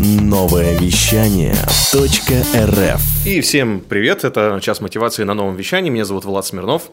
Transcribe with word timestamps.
Новое 0.00 0.78
вещание 0.78 1.56
.рф 1.92 3.26
И 3.26 3.40
всем 3.40 3.80
привет, 3.80 4.22
это 4.22 4.60
час 4.62 4.80
мотивации 4.80 5.24
на 5.24 5.34
новом 5.34 5.56
вещании. 5.56 5.90
Меня 5.90 6.04
зовут 6.04 6.24
Влад 6.24 6.46
Смирнов. 6.46 6.92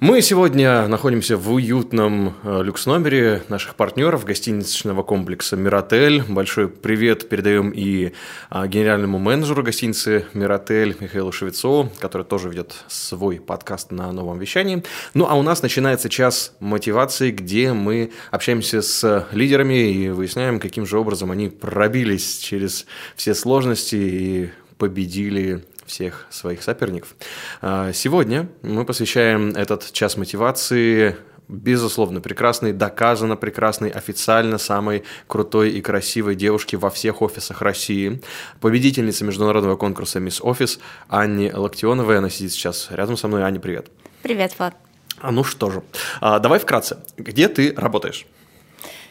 Мы 0.00 0.22
сегодня 0.22 0.88
находимся 0.88 1.36
в 1.36 1.52
уютном 1.52 2.34
э, 2.42 2.62
люкс-номере 2.64 3.44
наших 3.48 3.76
партнеров 3.76 4.24
гостиничного 4.24 5.04
комплекса 5.04 5.54
«Миротель». 5.56 6.20
Большой 6.28 6.66
привет 6.68 7.28
передаем 7.28 7.70
и 7.70 8.12
а, 8.50 8.66
генеральному 8.66 9.20
менеджеру 9.20 9.62
гостиницы 9.62 10.26
«Миротель» 10.34 10.96
Михаилу 10.98 11.30
Шевецову, 11.30 11.90
который 12.00 12.24
тоже 12.24 12.48
ведет 12.48 12.74
свой 12.88 13.38
подкаст 13.38 13.92
на 13.92 14.10
новом 14.10 14.40
вещании. 14.40 14.82
Ну, 15.14 15.26
а 15.28 15.34
у 15.34 15.42
нас 15.42 15.62
начинается 15.62 16.08
час 16.08 16.56
мотивации, 16.58 17.30
где 17.30 17.72
мы 17.72 18.10
общаемся 18.32 18.82
с 18.82 19.28
лидерами 19.30 19.92
и 19.92 20.08
выясняем, 20.08 20.58
каким 20.58 20.86
же 20.86 20.98
образом 20.98 21.30
они 21.30 21.50
пробились 21.50 22.38
через 22.38 22.86
все 23.14 23.32
сложности 23.32 23.94
и 23.94 24.50
победили 24.76 25.64
всех 25.86 26.26
своих 26.30 26.62
соперников. 26.62 27.14
А, 27.62 27.92
Сегодня 27.92 28.48
мы 28.62 28.84
посвящаем 28.84 29.50
этот 29.50 29.92
час 29.92 30.16
мотивации 30.16 31.16
безусловно, 31.48 32.20
прекрасной, 32.20 32.72
доказанно 32.72 33.36
прекрасной, 33.36 33.90
официально 33.90 34.58
самой 34.58 35.04
крутой 35.26 35.72
и 35.72 35.80
красивой 35.80 36.34
девушке 36.36 36.76
во 36.76 36.90
всех 36.90 37.22
офисах 37.22 37.62
России, 37.62 38.22
победительница 38.60 39.24
международного 39.24 39.76
конкурса 39.76 40.20
«Мисс 40.20 40.40
Офис» 40.40 40.78
Анне 41.08 41.52
Локтионовой. 41.54 42.18
Она 42.18 42.30
сидит 42.30 42.52
сейчас 42.52 42.88
рядом 42.90 43.16
со 43.16 43.28
мной. 43.28 43.42
Аня, 43.42 43.60
привет. 43.60 43.88
Привет, 44.22 44.54
Влад. 44.58 44.74
А 45.20 45.30
ну 45.30 45.44
что 45.44 45.70
же, 45.70 45.82
а, 46.20 46.38
давай 46.38 46.58
вкратце. 46.58 46.98
Где 47.16 47.48
ты 47.48 47.74
работаешь? 47.76 48.26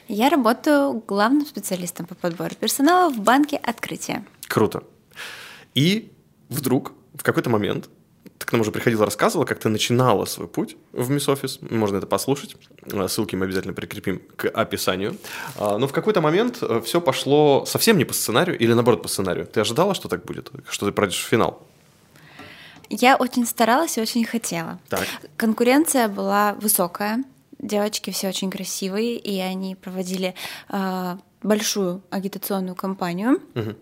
Я 0.08 0.30
работаю 0.30 1.02
главным 1.08 1.45
специалистом 1.45 2.05
по 2.05 2.14
подбору 2.14 2.53
персонала 2.59 3.09
в 3.09 3.20
банке 3.20 3.58
«Открытие». 3.58 4.26
Круто. 4.48 4.84
И 5.76 6.12
вдруг, 6.50 6.94
в 7.16 7.23
какой-то 7.23 7.50
момент, 7.50 7.90
ты 8.38 8.45
к 8.45 8.52
нам 8.52 8.62
уже 8.62 8.72
приходила, 8.72 9.06
рассказывала, 9.06 9.45
как 9.45 9.59
ты 9.59 9.70
начинала 9.70 10.26
свой 10.26 10.48
путь 10.48 10.76
в 10.92 11.09
Мисс 11.09 11.30
Офис. 11.30 11.59
Можно 11.62 11.98
это 11.98 12.08
послушать. 12.08 12.56
А, 12.92 13.08
Ссылки 13.08 13.36
мы 13.36 13.45
обязательно 13.45 13.73
прикрепим 13.73 14.22
к 14.36 14.48
описанию. 14.50 15.17
А, 15.58 15.78
Но 15.78 15.88
в 15.88 15.94
какой-то 15.94 16.22
момент 16.22 16.62
все 16.84 17.02
пошло 17.02 17.66
совсем 17.66 17.98
не 17.98 18.06
по 18.06 18.14
сценарию 18.14 18.58
или 18.58 18.73
наоборот 18.73 19.02
по 19.02 19.08
сценарию. 19.08 19.45
Ты 19.45 19.62
ожидала, 19.62 19.94
что 19.94 20.09
так 20.09 20.26
будет? 20.26 20.52
Что 20.67 20.86
ты 20.86 20.92
пройдешь 20.92 21.23
в 21.23 21.28
финал? 21.28 21.66
Я 22.89 23.16
очень 23.16 23.45
старалась 23.45 23.98
и 23.98 24.02
очень 24.02 24.26
хотела. 24.26 24.80
Так. 24.89 25.08
Конкуренция 25.38 26.08
была 26.08 26.54
высокая. 26.56 27.23
Девочки 27.60 28.12
все 28.12 28.28
очень 28.28 28.52
красивые, 28.52 29.17
и 29.17 29.39
они 29.39 29.76
проводили 29.76 30.36
э, 30.70 31.17
большую 31.42 32.02
агитационную 32.10 32.76
кампанию. 32.76 33.39
Мгм. 33.54 33.78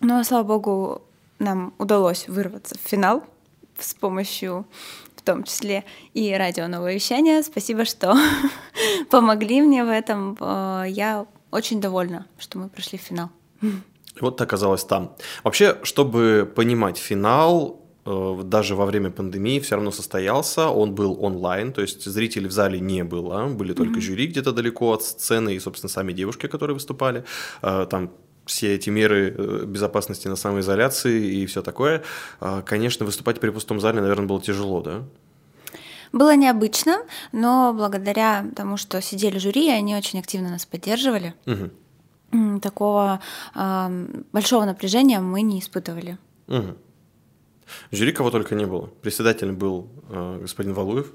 Но, 0.00 0.22
слава 0.22 0.44
богу, 0.44 1.02
нам 1.42 1.74
удалось 1.78 2.28
вырваться 2.28 2.76
в 2.76 2.88
финал 2.88 3.24
с 3.78 3.94
помощью, 3.94 4.66
в 5.16 5.22
том 5.22 5.44
числе, 5.44 5.84
и 6.14 6.32
радио 6.32 6.68
«Новое 6.68 6.94
вещание». 6.94 7.42
Спасибо, 7.42 7.84
что 7.84 8.14
помогли 9.10 9.60
мне 9.60 9.84
в 9.84 9.88
этом. 9.88 10.36
Э, 10.40 10.84
Я 10.88 11.26
очень 11.50 11.80
довольна, 11.80 12.26
что 12.38 12.58
мы 12.58 12.68
прошли 12.68 12.98
в 12.98 13.02
финал. 13.02 13.30
Вот 14.20 14.36
ты 14.36 14.44
оказалась 14.44 14.84
там. 14.84 15.16
Вообще, 15.44 15.78
чтобы 15.84 16.50
понимать 16.54 16.98
финал, 16.98 17.80
э, 18.04 18.40
даже 18.44 18.74
во 18.74 18.84
время 18.86 19.10
пандемии 19.10 19.58
все 19.60 19.74
равно 19.76 19.90
состоялся, 19.90 20.68
он 20.68 20.94
был 20.94 21.16
онлайн, 21.24 21.72
то 21.72 21.80
есть 21.82 22.04
зрителей 22.04 22.48
в 22.48 22.52
зале 22.52 22.78
не 22.80 23.04
было, 23.04 23.46
были 23.46 23.72
только 23.72 24.00
жюри 24.00 24.26
где-то 24.26 24.52
далеко 24.52 24.92
от 24.92 25.02
сцены 25.02 25.54
и, 25.54 25.60
собственно, 25.60 25.88
сами 25.90 26.12
девушки, 26.12 26.46
которые 26.46 26.74
выступали. 26.74 27.24
Э, 27.62 27.86
Там 27.88 28.10
все 28.46 28.74
эти 28.74 28.90
меры 28.90 29.34
э, 29.36 29.64
безопасности 29.66 30.28
на 30.28 30.36
самоизоляции 30.36 31.36
и 31.36 31.46
все 31.46 31.62
такое. 31.62 32.02
Э, 32.40 32.62
Конечно, 32.64 33.06
выступать 33.06 33.40
при 33.40 33.50
пустом 33.50 33.80
зале, 33.80 34.00
наверное, 34.00 34.26
было 34.26 34.40
тяжело, 34.40 34.80
да? 34.82 35.02
Было 36.12 36.36
необычно, 36.36 36.98
но 37.32 37.72
благодаря 37.72 38.44
тому, 38.54 38.76
что 38.76 39.00
сидели 39.00 39.38
жюри, 39.38 39.70
они 39.70 39.96
очень 39.96 40.18
активно 40.18 40.50
нас 40.50 40.66
поддерживали. 40.66 41.34
М, 42.32 42.60
Такого 42.60 43.20
ам, 43.54 44.24
большого 44.32 44.64
напряжения 44.64 45.20
мы 45.20 45.42
не 45.42 45.58
испытывали. 45.60 46.18
Мгм. 46.48 46.76
Жюри 47.90 48.12
кого 48.12 48.30
только 48.30 48.54
не 48.54 48.66
было. 48.66 48.86
Председателем 49.00 49.56
был 49.56 49.88
э, 50.10 50.38
господин 50.42 50.74
Валуев. 50.74 51.10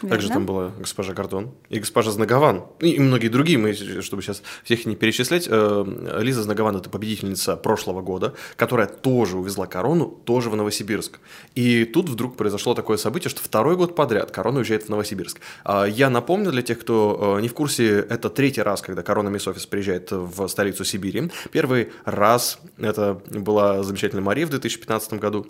Также 0.00 0.28
Верно. 0.28 0.34
там 0.34 0.46
была 0.46 0.72
госпожа 0.78 1.12
Гордон 1.12 1.50
и 1.68 1.78
госпожа 1.78 2.10
Знагован. 2.10 2.64
И, 2.80 2.90
и 2.92 2.98
многие 2.98 3.28
другие, 3.28 3.58
мы, 3.58 3.72
чтобы 3.74 4.22
сейчас 4.22 4.42
всех 4.64 4.86
не 4.86 4.96
перечислять. 4.96 5.46
э, 5.48 6.18
Лиза 6.20 6.42
Знагован– 6.42 6.76
это 6.78 6.90
победительница 6.90 7.56
прошлого 7.56 8.02
года, 8.02 8.34
которая 8.56 8.86
тоже 8.86 9.36
увезла 9.36 9.66
корону, 9.66 10.06
тоже 10.24 10.50
в 10.50 10.56
Новосибирск. 10.56 11.20
И 11.54 11.84
тут 11.84 12.08
вдруг 12.08 12.36
произошло 12.36 12.74
такое 12.74 12.96
событие, 12.96 13.30
что 13.30 13.42
второй 13.42 13.76
год 13.76 13.94
подряд 13.94 14.30
корона 14.30 14.58
уезжает 14.58 14.84
в 14.84 14.88
Новосибирск. 14.88 15.40
А 15.64 15.84
Я 15.84 16.10
напомню 16.10 16.50
для 16.50 16.62
тех, 16.62 16.78
кто 16.80 17.36
э, 17.38 17.42
не 17.42 17.48
в 17.48 17.54
курсе, 17.54 17.98
это 17.98 18.30
третий 18.30 18.62
раз, 18.62 18.82
когда 18.82 19.02
корона 19.02 19.28
Мисс 19.28 19.46
Офис 19.46 19.66
приезжает 19.66 20.10
в 20.10 20.48
столицу 20.48 20.84
Сибири. 20.84 21.30
Первый 21.50 21.90
раз 22.04 22.58
это 22.78 23.20
была 23.30 23.82
замечательная 23.82 24.24
Мария 24.24 24.46
в 24.46 24.50
2015 24.50 25.14
году. 25.14 25.46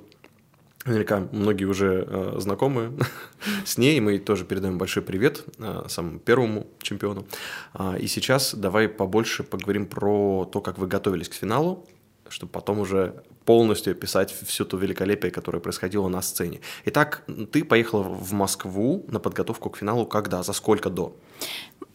Наверняка 0.84 1.28
многие 1.30 1.64
уже 1.64 2.06
э, 2.08 2.34
знакомы 2.38 2.92
с 3.64 3.78
ней. 3.78 4.00
Мы 4.00 4.18
тоже 4.18 4.44
передаем 4.44 4.78
большой 4.78 5.02
привет 5.02 5.44
э, 5.58 5.84
самому 5.88 6.18
первому 6.18 6.66
чемпиону. 6.80 7.24
А, 7.72 7.96
и 7.96 8.08
сейчас 8.08 8.54
давай 8.54 8.88
побольше 8.88 9.44
поговорим 9.44 9.86
про 9.86 10.44
то, 10.52 10.60
как 10.60 10.78
вы 10.78 10.88
готовились 10.88 11.28
к 11.28 11.34
финалу, 11.34 11.86
чтобы 12.28 12.50
потом 12.50 12.80
уже 12.80 13.22
полностью 13.44 13.92
описать 13.92 14.32
всю 14.32 14.64
ту 14.64 14.76
великолепие, 14.76 15.30
которое 15.30 15.60
происходило 15.60 16.08
на 16.08 16.20
сцене. 16.20 16.60
Итак, 16.86 17.24
ты 17.52 17.64
поехала 17.64 18.02
в 18.02 18.32
Москву 18.32 19.04
на 19.08 19.20
подготовку 19.20 19.70
к 19.70 19.78
финалу 19.78 20.06
когда? 20.06 20.42
За 20.42 20.52
сколько 20.52 20.90
до? 20.90 21.14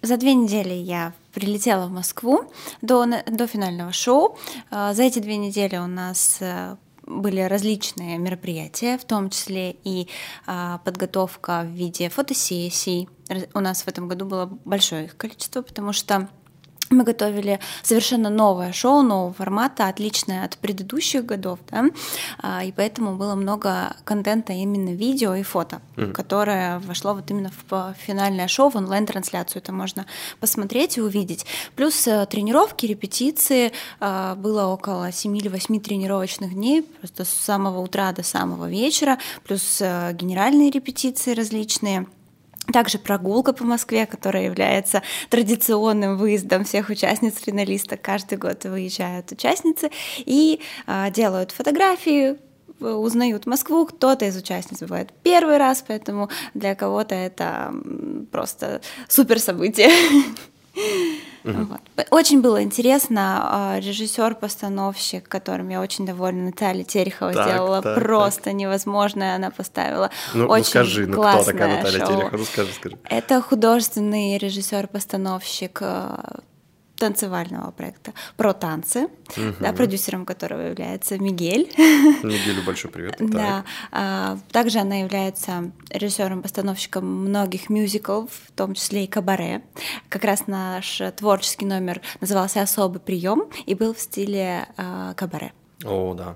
За 0.01 0.15
две 0.15 0.33
недели 0.33 0.73
я 0.73 1.13
прилетела 1.33 1.87
в 1.87 1.91
Москву 1.91 2.51
до, 2.81 3.05
до 3.05 3.47
финального 3.47 3.91
шоу. 3.91 4.37
А, 4.69 4.93
За 4.93 5.03
эти 5.03 5.19
две 5.19 5.35
недели 5.37 5.75
у 5.75 5.87
нас 5.87 6.37
э, 6.39 6.77
были 7.07 7.41
различные 7.41 8.17
мероприятия, 8.17 8.97
в 8.97 9.05
том 9.05 9.29
числе 9.29 9.75
и 9.83 10.07
а, 10.45 10.79
подготовка 10.79 11.63
в 11.63 11.71
виде 11.71 12.09
фотосессий. 12.09 13.09
У 13.53 13.59
нас 13.59 13.83
в 13.83 13.87
этом 13.87 14.07
году 14.07 14.25
было 14.25 14.45
большое 14.65 15.05
их 15.05 15.17
количество, 15.17 15.61
потому 15.61 15.93
что 15.93 16.29
мы 16.89 17.03
готовили 17.03 17.59
совершенно 17.83 18.29
новое 18.29 18.71
шоу, 18.71 19.01
нового 19.01 19.33
формата, 19.33 19.87
отличное 19.87 20.45
от 20.45 20.57
предыдущих 20.57 21.25
годов, 21.25 21.59
да, 21.69 21.85
А, 22.39 22.63
и 22.63 22.71
поэтому 22.71 23.15
было 23.15 23.35
много 23.35 23.95
контента 24.03 24.53
именно 24.53 24.93
видео 24.93 25.35
и 25.35 25.43
фото, 25.43 25.81
которое 26.13 26.79
вошло 26.79 27.13
вот 27.13 27.29
именно 27.31 27.51
в 27.69 27.95
финальное 27.97 28.47
шоу, 28.47 28.69
в 28.69 28.75
онлайн-трансляцию. 28.75 29.61
Это 29.61 29.73
можно 29.73 30.05
посмотреть 30.39 30.97
и 30.97 31.01
увидеть. 31.01 31.45
Плюс 31.75 32.07
э, 32.07 32.25
тренировки, 32.25 32.85
репетиции. 32.85 33.71
а, 33.99 34.35
Было 34.35 34.67
около 34.67 35.11
7 35.11 35.37
или 35.37 35.47
8 35.47 35.79
тренировочных 35.79 36.53
дней, 36.53 36.83
просто 36.83 37.25
с 37.25 37.29
самого 37.29 37.79
утра 37.79 38.11
до 38.11 38.23
самого 38.23 38.69
вечера. 38.69 39.17
Плюс 39.43 39.81
э, 39.81 40.13
генеральные 40.13 40.71
репетиции 40.71 41.33
различные. 41.33 42.07
Также 42.71 42.99
прогулка 42.99 43.53
по 43.53 43.63
Москве, 43.63 44.05
которая 44.05 44.43
является 44.45 45.01
традиционным 45.29 46.17
выездом 46.17 46.65
всех 46.65 46.89
участниц 46.89 47.35
финалисток. 47.39 48.01
Каждый 48.01 48.37
год 48.37 48.65
выезжают 48.65 49.31
участницы 49.31 49.89
и 50.17 50.59
а, 50.85 51.09
делают 51.09 51.51
фотографии, 51.51 52.37
э, 52.79 52.85
узнают 52.85 53.45
Москву. 53.45 53.85
Кто-то 53.85 54.25
из 54.25 54.35
участниц 54.35 54.79
бывает 54.81 55.13
первый 55.23 55.57
раз, 55.57 55.83
поэтому 55.87 56.29
для 56.53 56.75
кого-то 56.75 57.15
это 57.15 57.73
просто 58.31 58.81
супер 59.07 59.39
событие. 59.39 59.89
Вот. 61.53 62.07
Очень 62.11 62.41
было 62.41 62.61
интересно. 62.61 63.77
Режиссер-постановщик, 63.81 65.27
которым 65.27 65.69
я 65.69 65.81
очень 65.81 66.05
довольна, 66.05 66.45
Наталья 66.45 66.83
Терехова 66.83 67.33
Так, 67.33 67.47
сделала 67.47 67.81
так, 67.81 67.95
просто 67.95 68.51
невозможное. 68.53 69.35
Она 69.35 69.51
поставила 69.51 70.11
Ну, 70.33 70.43
ну 70.43 70.49
очень 70.49 70.65
скажи, 70.65 71.07
ну 71.07 71.21
кто 71.21 71.43
такая 71.43 71.77
Наталья 71.77 71.99
шоу. 71.99 72.07
Терехова? 72.07 72.37
Ну 72.37 72.45
скажи, 72.45 72.73
скажи. 72.73 72.97
Это 73.05 73.41
художественный 73.41 74.37
режиссер-постановщик 74.37 75.79
э, 75.81 76.17
танцевального 76.97 77.71
проекта 77.71 78.13
про 78.35 78.53
танцы, 78.53 79.07
да, 79.59 79.73
продюсером 79.73 80.25
которого 80.25 80.61
является 80.61 81.17
Мигель. 81.17 81.71
Неделю 82.23 82.63
большой 82.65 82.91
привет. 82.91 83.15
Да. 83.37 83.65
А, 83.91 84.39
Также 84.51 84.79
она 84.79 84.95
является 84.95 85.71
режиссером-постановщиком 85.89 87.05
многих 87.05 87.69
мюзиклов, 87.69 88.31
в 88.47 88.51
том 88.53 88.73
числе 88.73 89.03
и 89.03 89.07
кабаре. 89.07 89.61
Как 90.09 90.23
раз 90.23 90.47
наш 90.47 91.01
творческий 91.17 91.65
номер 91.65 92.01
назывался 92.19 92.61
«Особый 92.61 92.99
прием» 92.99 93.43
и 93.65 93.75
был 93.75 93.93
в 93.93 93.99
стиле 93.99 94.67
а, 94.77 95.13
кабаре. 95.13 95.53
О, 95.83 96.15
да. 96.15 96.35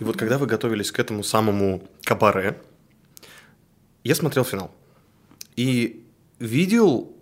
И 0.00 0.04
вот 0.04 0.16
когда 0.16 0.38
вы 0.38 0.46
готовились 0.46 0.90
к 0.90 0.98
этому 0.98 1.22
самому 1.22 1.82
кабаре, 2.02 2.60
я 4.02 4.14
смотрел 4.14 4.44
финал 4.44 4.72
и 5.56 6.04
видел 6.38 7.14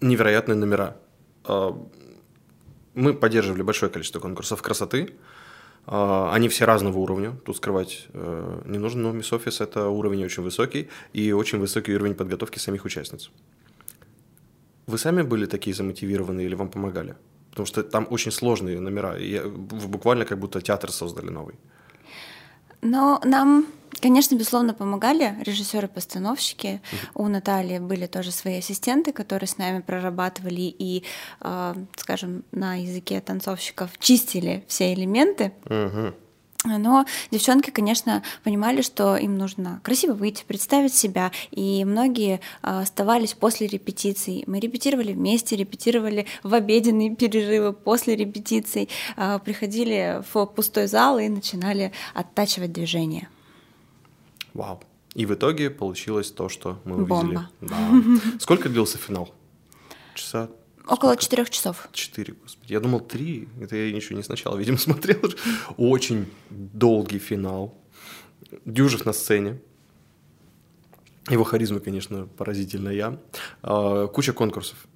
невероятные 0.00 0.56
номера. 0.56 0.96
Мы 2.96 3.12
поддерживали 3.12 3.62
большое 3.62 3.92
количество 3.92 4.20
конкурсов 4.20 4.62
красоты. 4.62 5.14
А, 5.86 6.32
Они 6.32 6.48
все 6.48 6.64
разного 6.64 6.98
уровня, 6.98 7.36
тут 7.44 7.56
скрывать 7.56 8.06
э, 8.14 8.62
не 8.64 8.78
нужно, 8.78 9.02
но 9.02 9.18
Miss 9.18 9.30
Office 9.30 9.62
это 9.62 9.88
уровень 9.88 10.24
очень 10.24 10.42
высокий 10.42 10.88
и 11.12 11.32
очень 11.32 11.58
высокий 11.58 11.94
уровень 11.94 12.14
подготовки 12.14 12.58
самих 12.58 12.86
участниц. 12.86 13.30
Вы 14.86 14.98
сами 14.98 15.22
были 15.22 15.46
такие 15.46 15.74
замотивированные 15.74 16.46
или 16.46 16.54
вам 16.54 16.70
помогали? 16.70 17.16
Потому 17.50 17.66
что 17.66 17.82
там 17.82 18.06
очень 18.10 18.32
сложные 18.32 18.80
номера, 18.80 19.16
и 19.18 19.46
буквально 19.46 20.24
как 20.24 20.38
будто 20.38 20.60
театр 20.62 20.90
создали 20.90 21.28
новый. 21.30 21.54
Но 22.86 23.20
нам, 23.24 23.66
конечно, 24.00 24.36
безусловно, 24.36 24.72
помогали 24.72 25.34
режиссеры-постановщики. 25.42 26.80
У 27.14 27.26
Натальи 27.26 27.78
были 27.78 28.06
тоже 28.06 28.30
свои 28.30 28.58
ассистенты, 28.58 29.12
которые 29.12 29.48
с 29.48 29.58
нами 29.58 29.80
прорабатывали 29.80 30.74
и, 30.78 31.04
э, 31.40 31.74
скажем, 31.96 32.44
на 32.52 32.76
языке 32.76 33.20
танцовщиков 33.20 33.90
чистили 33.98 34.64
все 34.68 34.94
элементы. 34.94 35.52
Мгм. 35.64 36.14
Но 36.64 37.06
девчонки, 37.30 37.70
конечно, 37.70 38.22
понимали, 38.42 38.82
что 38.82 39.16
им 39.16 39.36
нужно 39.36 39.80
красиво 39.82 40.14
выйти, 40.14 40.44
представить 40.46 40.94
себя, 40.94 41.30
и 41.50 41.84
многие 41.84 42.40
а, 42.62 42.80
оставались 42.80 43.34
после 43.34 43.66
репетиций. 43.66 44.44
Мы 44.46 44.60
репетировали 44.60 45.12
вместе, 45.12 45.56
репетировали 45.56 46.26
в 46.42 46.54
обеденные 46.54 47.14
перерывы 47.14 47.72
после 47.72 48.16
репетиций, 48.16 48.88
а, 49.16 49.38
приходили 49.38 50.22
в 50.32 50.46
пустой 50.46 50.86
зал 50.86 51.18
и 51.18 51.28
начинали 51.28 51.92
оттачивать 52.14 52.72
движение. 52.72 53.28
Вау. 54.54 54.80
И 55.14 55.24
в 55.24 55.32
итоге 55.32 55.70
получилось 55.70 56.30
то, 56.30 56.48
что 56.48 56.78
мы 56.84 56.96
увидели. 56.96 57.08
Бомба. 57.08 57.50
Да. 57.60 57.76
Сколько 58.38 58.68
длился 58.68 58.98
финал? 58.98 59.30
Часа 60.14 60.50
Около 60.86 61.16
четырех 61.16 61.50
часов. 61.50 61.88
Четыре, 61.92 62.34
господи. 62.34 62.72
Я 62.72 62.80
думал 62.80 63.00
три. 63.00 63.48
Это 63.60 63.76
я 63.76 63.92
ничего 63.92 64.16
не 64.16 64.22
сначала, 64.22 64.56
видимо, 64.56 64.78
смотрел. 64.78 65.20
Очень 65.76 66.26
долгий 66.50 67.18
финал. 67.18 67.74
Дюжев 68.64 69.04
на 69.04 69.12
сцене. 69.12 69.60
Его 71.28 71.42
харизма, 71.44 71.80
конечно, 71.80 72.26
поразительная. 72.26 73.18
А, 73.62 74.06
Куча 74.06 74.32
конкурсов. 74.32 74.86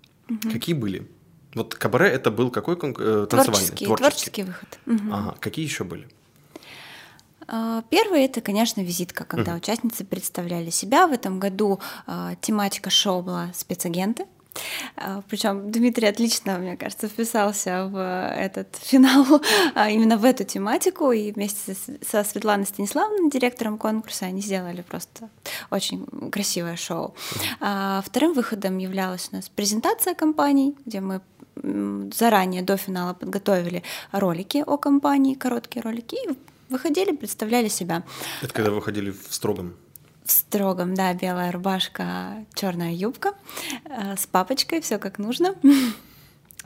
Какие 0.53 0.77
были? 0.77 1.09
Вот 1.55 1.75
кабаре 1.75 2.09
это 2.09 2.31
был 2.31 2.53
какой 2.53 2.77
конкурс? 2.77 3.29
Танцевальный. 3.29 3.67
Творческий, 3.67 3.87
творческий 3.87 4.43
выход. 4.45 4.79
Мгм. 4.87 5.13
Ага. 5.13 5.37
Какие 5.41 5.65
еще 5.65 5.83
были? 5.83 6.07
А, 7.49 7.83
Первый 7.91 8.23
это, 8.25 8.41
конечно, 8.41 8.81
визитка, 8.81 9.25
когда 9.25 9.57
участницы 9.57 10.05
представляли 10.05 10.71
себя. 10.71 11.09
В 11.09 11.13
этом 11.13 11.41
году 11.41 11.81
а, 12.07 12.37
тематика 12.41 12.91
шоу 12.91 13.23
была 13.23 13.51
спецагенты. 13.55 14.27
Причем 15.29 15.71
Дмитрий 15.71 16.09
отлично, 16.09 16.59
мне 16.59 16.77
кажется, 16.77 17.09
вписался 17.09 17.87
в 17.87 17.99
этот 18.37 18.77
финал 18.83 19.25
а, 19.75 19.91
именно 19.91 20.17
в 20.17 20.25
эту 20.25 20.45
тематику. 20.45 21.13
И 21.13 21.33
вместе 21.33 21.77
со 22.07 22.25
Светланой 22.25 22.67
Станиславовной, 22.67 23.31
директором 23.31 23.79
конкурса, 23.79 24.27
они 24.27 24.41
сделали 24.41 24.83
просто 24.83 25.29
очень 25.71 26.07
красивое 26.31 26.77
шоу. 26.77 27.15
А 27.61 28.03
Вторым 28.05 28.33
выходом 28.35 28.79
являлась 28.79 29.29
у 29.33 29.37
нас 29.37 29.49
презентация 29.49 30.15
компаний, 30.15 30.77
где 30.85 31.01
мы 31.01 31.21
заранее 32.15 32.63
до 32.63 32.77
финала 32.77 33.15
подготовили 33.15 33.83
ролики 34.13 34.65
о 34.67 34.79
компании, 34.79 35.35
короткие 35.35 35.83
ролики, 35.83 36.15
и 36.15 36.37
выходили, 36.71 37.15
представляли 37.15 37.69
себя. 37.69 38.03
Это 38.43 38.53
когда 38.55 38.71
выходили 38.71 39.11
в 39.11 39.35
строгом. 39.35 39.77
В 40.25 40.31
строгом, 40.33 40.95
да, 40.95 41.13
белая 41.15 41.51
рубашка, 41.51 42.45
черная 42.55 42.93
юбка 42.93 43.33
э, 43.85 44.17
с 44.17 44.27
папочкой, 44.27 44.81
все 44.81 44.99
как 44.99 45.19
нужно. 45.19 45.55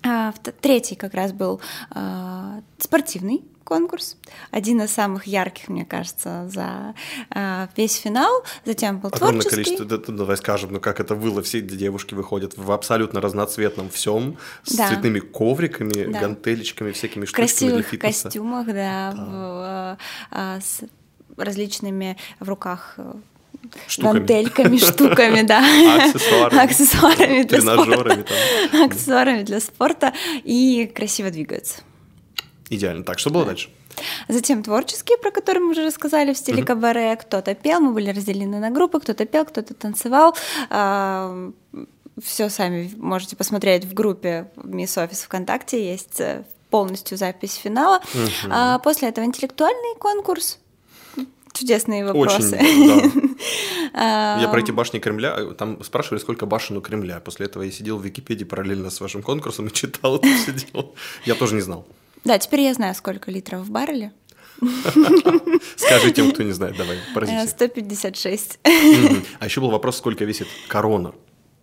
А, 0.06 0.33
Третий 0.61 0.97
как 0.97 1.15
раз 1.15 1.33
был 1.33 1.61
э, 1.95 2.61
спортивный 2.79 3.43
конкурс, 3.65 4.19
один 4.51 4.83
из 4.83 4.91
самых 4.93 5.27
ярких, 5.27 5.69
мне 5.69 5.87
кажется, 5.87 6.47
за 6.53 6.95
э, 7.35 7.69
весь 7.75 7.95
финал. 7.95 8.45
Затем 8.67 8.99
был 8.99 9.09
Огромное 9.09 9.41
творческий. 9.41 9.65
количество, 9.65 9.87
да, 9.87 9.97
да, 9.97 10.12
давай 10.12 10.37
скажем, 10.37 10.73
ну 10.75 10.81
как 10.81 11.00
это 11.00 11.15
было, 11.15 11.43
все 11.43 11.62
девушки 11.62 12.12
выходят 12.12 12.55
в 12.59 12.71
абсолютно 12.73 13.23
разноцветном 13.23 13.89
всем, 13.89 14.37
с 14.65 14.75
Да. 14.77 14.89
цветными 14.89 15.21
ковриками, 15.21 16.12
Да. 16.12 16.21
гантелечками, 16.21 16.93
всякими 16.93 17.25
в 17.25 17.29
штучками 17.31 17.47
для 17.47 17.55
красивых 17.71 17.87
фитнеса. 17.87 18.25
костюмах, 18.25 18.67
да, 18.67 19.11
в, 19.17 19.19
э, 19.19 19.97
а, 20.33 20.61
с 20.61 20.81
различными 21.39 22.19
в 22.41 22.49
руках 22.50 22.97
Штуками. 23.87 24.19
гантельками, 24.19 24.76
штуками, 24.78 25.43
да, 25.43 25.58
Аксессуарами. 26.05 26.64
аксессуарами 26.64 27.43
для 27.43 27.61
спорта, 27.61 28.25
аксессуарами 28.84 29.43
для 29.43 29.61
спорта 29.61 30.12
и 30.43 30.90
красиво 30.94 31.31
двигаются. 31.31 31.82
Идеально. 32.70 33.05
Так, 33.05 33.19
что 33.19 33.31
было 33.31 33.44
дальше? 33.44 33.69
Затем 34.28 34.62
творческие, 34.62 35.19
про 35.19 35.31
которые 35.31 35.62
мы 35.62 35.70
уже 35.70 35.84
рассказали 35.84 36.32
в 36.32 36.38
стиле 36.38 36.64
кабаре. 36.64 37.14
Кто-то 37.16 37.55
пел, 37.55 37.81
мы 37.81 37.93
были 37.93 38.11
разделены 38.11 38.58
на 38.58 38.70
группы, 38.70 38.99
кто-то 39.00 39.25
пел, 39.25 39.44
кто-то 39.44 39.75
танцевал. 39.75 40.34
Все 42.22 42.49
сами 42.49 42.93
можете 42.96 43.37
посмотреть 43.37 43.84
в 43.84 43.94
группе 43.94 44.50
Miss 44.56 44.96
Office 44.96 45.25
ВКонтакте, 45.25 45.84
есть 45.84 46.20
э, 46.20 46.44
полностью 46.70 47.19
запись 47.19 47.55
финала. 47.55 48.00
А 48.49 48.78
после 48.78 49.08
этого 49.08 49.25
интеллектуальный 49.25 49.96
конкурс. 49.99 50.58
Чудесные 51.55 52.05
вопросы. 52.05 52.56
Очень, 52.56 53.37
да. 53.93 54.41
Я 54.41 54.49
про 54.49 54.61
эти 54.61 54.73
башни 54.73 54.99
Кремля, 54.99 55.37
э, 55.39 55.55
там 55.55 55.83
спрашивали, 55.85 56.19
сколько 56.19 56.47
башен 56.47 56.77
у 56.77 56.81
Кремля. 56.81 57.21
После 57.21 57.47
этого 57.47 57.62
я 57.62 57.71
сидел 57.71 57.97
в 57.97 58.05
Википедии 58.05 58.45
параллельно 58.45 58.91
с 58.91 59.01
вашим 59.01 59.23
конкурсом 59.23 59.69
и 59.69 59.73
читал 59.73 60.17
это 60.17 60.27
все 60.27 60.53
дело. 60.53 60.91
Я 61.25 61.37
тоже 61.37 61.55
не 61.55 61.61
знал. 61.61 61.87
Да, 62.25 62.39
теперь 62.39 62.62
я 62.62 62.75
знаю, 62.75 62.95
сколько 62.97 63.31
литров 63.31 63.61
в 63.61 63.71
барреле. 63.71 64.12
Скажи 65.77 66.11
тем, 66.12 66.33
кто 66.33 66.43
не 66.43 66.53
знает, 66.53 66.77
давай, 66.77 66.99
поразите. 67.15 67.47
156. 67.47 68.59
Мгм. 68.65 69.25
А 69.39 69.45
еще 69.45 69.61
был 69.61 69.71
вопрос, 69.71 69.99
сколько 69.99 70.25
весит 70.25 70.49
корона, 70.67 71.12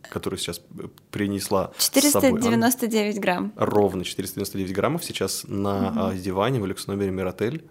которую 0.10 0.40
сейчас 0.40 0.62
э, 0.80 0.88
принесла 1.10 1.72
с 1.78 1.88
собой. 1.88 2.30
Анна. 2.30 2.40
499 2.40 3.20
грамм. 3.20 3.54
Ровно 3.58 4.06
499 4.06 4.72
граммов 4.72 5.04
сейчас 5.04 5.44
на 5.48 6.10
а, 6.10 6.14
диване 6.14 6.62
в 6.62 6.66
люкс-номере 6.66 7.12
Миротель. 7.12 7.66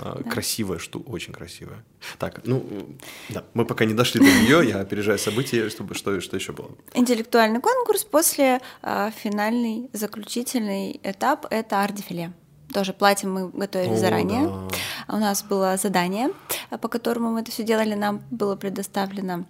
А, 0.00 0.22
Красивая 0.22 0.78
штука, 0.78 1.08
очень 1.10 1.32
красивая. 1.32 1.84
Так, 2.18 2.40
ну, 2.44 2.66
э, 2.70 2.82
да, 3.28 3.44
мы 3.54 3.64
пока 3.64 3.84
не 3.84 3.94
дошли 3.94 4.20
до 4.20 4.26
нее, 4.26 4.68
я 4.68 4.80
опережаю 4.80 5.18
события, 5.18 5.68
чтобы 5.68 5.94
что, 5.94 6.20
что 6.20 6.36
еще 6.36 6.52
было. 6.52 6.70
Интеллектуальный 6.94 7.60
конкурс 7.60 8.04
после 8.04 8.60
а, 8.82 9.10
финальный 9.10 9.90
заключительный 9.92 10.98
этап 11.02 11.46
это 11.50 11.82
арт-дефиле. 11.82 12.32
Тоже 12.72 12.92
платье 12.94 13.28
мы 13.28 13.50
готовили 13.50 13.92
О, 13.92 13.96
заранее. 13.96 14.46
да. 14.46 15.14
У 15.16 15.18
нас 15.18 15.42
было 15.42 15.76
задание, 15.76 16.30
а, 16.70 16.78
по 16.78 16.88
которому 16.88 17.30
мы 17.30 17.40
это 17.40 17.50
все 17.50 17.62
делали. 17.62 17.94
Нам 17.94 18.22
было 18.30 18.56
предоставлено 18.56 19.44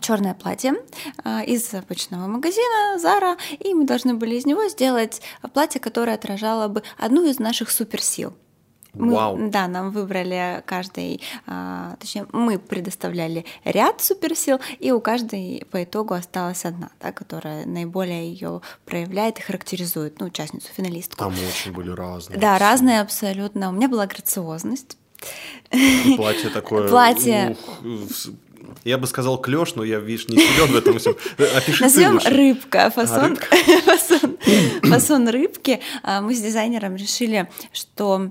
черное 0.00 0.34
платье 0.34 0.74
а, 1.24 1.42
из 1.42 1.74
обычного 1.74 2.26
магазина 2.26 2.98
Zara, 2.98 3.36
и 3.58 3.74
мы 3.74 3.84
должны 3.84 4.14
были 4.14 4.36
из 4.36 4.46
него 4.46 4.68
сделать 4.68 5.22
платье, 5.52 5.80
которое 5.80 6.14
отражало 6.14 6.68
бы 6.68 6.82
одну 6.98 7.28
из 7.28 7.38
наших 7.38 7.70
суперсил. 7.70 8.34
Мы, 8.98 9.14
Вау. 9.14 9.50
Да, 9.50 9.68
нам 9.68 9.90
выбрали 9.90 10.62
каждый, 10.66 11.20
а, 11.46 11.96
точнее, 12.00 12.26
мы 12.32 12.58
предоставляли 12.58 13.44
ряд 13.64 14.00
суперсил, 14.00 14.58
и 14.78 14.90
у 14.90 15.00
каждой 15.00 15.66
по 15.70 15.84
итогу 15.84 16.14
осталась 16.14 16.64
одна, 16.64 16.90
да, 17.00 17.12
которая 17.12 17.66
наиболее 17.66 18.30
ее 18.30 18.62
проявляет 18.84 19.38
и 19.38 19.42
характеризует, 19.42 20.20
ну, 20.20 20.26
участницу, 20.26 20.68
финалистку. 20.74 21.16
Там 21.18 21.32
очень 21.32 21.72
были 21.72 21.90
разные. 21.90 22.38
Да, 22.38 22.58
разные 22.58 23.00
абсолютно. 23.00 23.68
У 23.68 23.72
меня 23.72 23.88
была 23.88 24.06
грациозность. 24.06 24.96
И 25.70 26.14
Платье 26.16 26.50
такое. 26.50 26.88
Платье. 26.88 27.56
ух, 27.82 28.10
я 28.84 28.98
бы 28.98 29.06
сказал 29.06 29.38
клеш, 29.38 29.74
но 29.74 29.84
я, 29.84 29.98
видишь, 29.98 30.28
не 30.28 30.38
силен 30.38 30.72
в 30.72 30.76
этом 30.76 30.98
всем. 30.98 31.16
Опиши 31.56 31.82
Назовем 31.82 32.18
рыбка, 32.24 32.90
фасон, 32.90 33.30
рыбка. 33.30 33.56
фасон, 33.84 34.38
фасон 34.82 35.28
рыбки. 35.28 35.80
А, 36.02 36.20
Мы 36.20 36.34
с 36.34 36.40
дизайнером 36.40 36.96
решили, 36.96 37.48
что 37.72 38.14
а, 38.14 38.30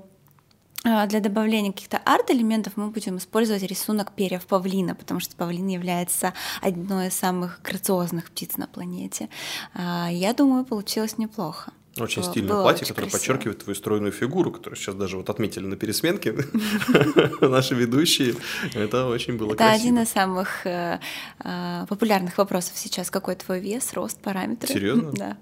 для 1.08 1.20
добавления 1.20 1.72
каких-то 1.72 1.98
арт-элементов 2.06 2.74
мы 2.78 2.88
будем 2.90 3.18
использовать 3.18 3.64
рисунок 3.64 4.12
перьев 4.12 4.46
павлина, 4.46 4.94
потому 4.96 5.20
что 5.20 5.36
павлин 5.36 5.68
является 5.68 6.34
одной 6.62 7.08
из 7.08 7.14
самых 7.16 7.60
грациозных 7.64 8.30
птиц 8.32 8.58
на 8.58 8.68
планете. 8.68 9.30
А, 9.74 10.08
Я 10.12 10.34
думаю, 10.34 10.64
получилось 10.64 11.18
неплохо. 11.18 11.72
Очень 11.98 12.22
Было- 12.24 12.30
стильное 12.32 12.50
было 12.52 12.62
платье, 12.64 12.84
очень 12.84 12.88
которое 12.90 13.10
красиво. 13.10 13.20
подчеркивает 13.34 13.64
твою 13.64 13.76
стройную 13.76 14.12
фигуру, 14.12 14.52
которую 14.52 14.76
сейчас 14.78 14.96
даже 14.96 15.16
вот 15.18 15.30
отметили 15.30 15.66
на 15.66 15.78
пересменке 15.78 16.34
наши 17.42 17.74
ведущие. 17.74 18.36
Это 18.74 19.08
очень 19.08 19.38
было 19.38 19.50
Это 19.54 19.58
красиво. 19.58 19.82
один 19.82 20.00
из 20.00 20.10
самых 20.10 20.66
э, 20.68 21.00
э, 21.40 21.86
популярных 21.88 22.38
вопросов 22.38 22.74
сейчас. 22.76 23.10
Какой 23.10 23.36
твой 23.36 23.60
вес, 23.62 23.94
рост, 23.94 24.20
параметры? 24.22 24.74
Серьезно? 24.74 25.12
Да. 25.18 25.38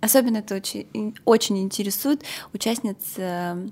Особенно 0.00 0.38
это 0.38 0.56
очень, 0.56 1.14
очень 1.24 1.58
интересует 1.62 2.22
участниц 2.52 2.96
э, 3.16 3.68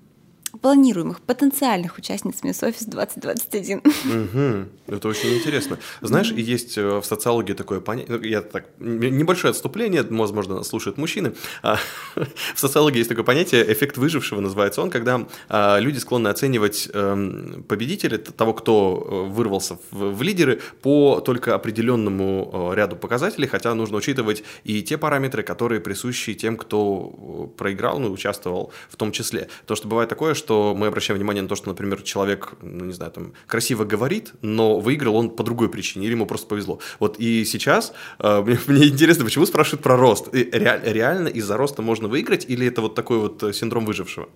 планируемых, 0.58 1.20
потенциальных 1.20 1.98
участниц 1.98 2.42
Miss 2.42 2.62
Office 2.62 2.88
2021. 2.88 3.78
Угу. 3.78 4.94
Это 4.94 5.08
очень 5.08 5.34
интересно. 5.34 5.78
Знаешь, 6.00 6.32
есть 6.32 6.76
э, 6.76 6.98
в 6.98 7.04
социологии 7.04 7.52
такое 7.52 7.80
понятие, 7.80 8.16
ну, 8.16 8.24
я 8.24 8.42
так, 8.42 8.66
небольшое 8.78 9.50
отступление, 9.50 10.02
возможно, 10.02 10.62
слушают 10.64 10.98
мужчины. 10.98 11.34
А, 11.62 11.78
в 12.54 12.60
социологии 12.60 12.98
есть 12.98 13.08
такое 13.08 13.24
понятие 13.24 13.72
эффект 13.72 13.96
выжившего, 13.96 14.40
называется 14.40 14.82
он, 14.82 14.90
когда 14.90 15.26
а, 15.48 15.78
люди 15.78 15.98
склонны 15.98 16.28
оценивать 16.28 16.88
эм, 16.92 17.64
победителя, 17.68 18.18
того, 18.18 18.54
кто 18.54 19.26
э, 19.28 19.32
вырвался 19.32 19.78
в, 19.90 20.14
в 20.14 20.22
лидеры, 20.22 20.60
по 20.82 21.20
только 21.20 21.54
определенному 21.54 22.72
э, 22.72 22.76
ряду 22.76 22.96
показателей, 22.96 23.46
хотя 23.46 23.74
нужно 23.74 23.98
учитывать 23.98 24.42
и 24.64 24.82
те 24.82 24.98
параметры, 24.98 25.42
которые 25.42 25.80
присущи 25.80 26.34
тем, 26.34 26.56
кто 26.56 27.50
проиграл, 27.56 27.98
ну, 27.98 28.10
участвовал 28.10 28.72
в 28.88 28.96
том 28.96 29.12
числе. 29.12 29.48
То, 29.66 29.74
что 29.76 29.88
бывает 29.88 30.08
такое, 30.08 30.34
что 30.40 30.74
мы 30.76 30.86
обращаем 30.86 31.18
внимание 31.18 31.42
на 31.42 31.48
то, 31.48 31.54
что, 31.54 31.68
например, 31.68 32.02
человек, 32.02 32.54
ну, 32.62 32.84
не 32.84 32.92
знаю, 32.92 33.12
там, 33.12 33.32
красиво 33.46 33.84
говорит, 33.84 34.32
но 34.42 34.80
выиграл 34.80 35.16
он 35.16 35.30
по 35.30 35.44
другой 35.44 35.68
причине, 35.68 36.06
или 36.06 36.12
ему 36.12 36.26
просто 36.26 36.46
повезло. 36.46 36.80
Вот 36.98 37.18
и 37.18 37.44
сейчас 37.44 37.92
э, 38.18 38.42
мне, 38.46 38.58
мне 38.66 38.88
интересно, 38.88 39.24
почему 39.24 39.46
спрашивают 39.46 39.82
про 39.82 39.96
рост? 39.96 40.34
И 40.34 40.42
ре, 40.44 40.80
реально 40.84 41.28
из-за 41.28 41.56
роста 41.56 41.82
можно 41.82 42.08
выиграть, 42.08 42.46
или 42.48 42.66
это 42.66 42.80
вот 42.80 42.94
такой 42.94 43.18
вот 43.18 43.42
э, 43.42 43.52
синдром 43.52 43.84
выжившего? 43.84 44.28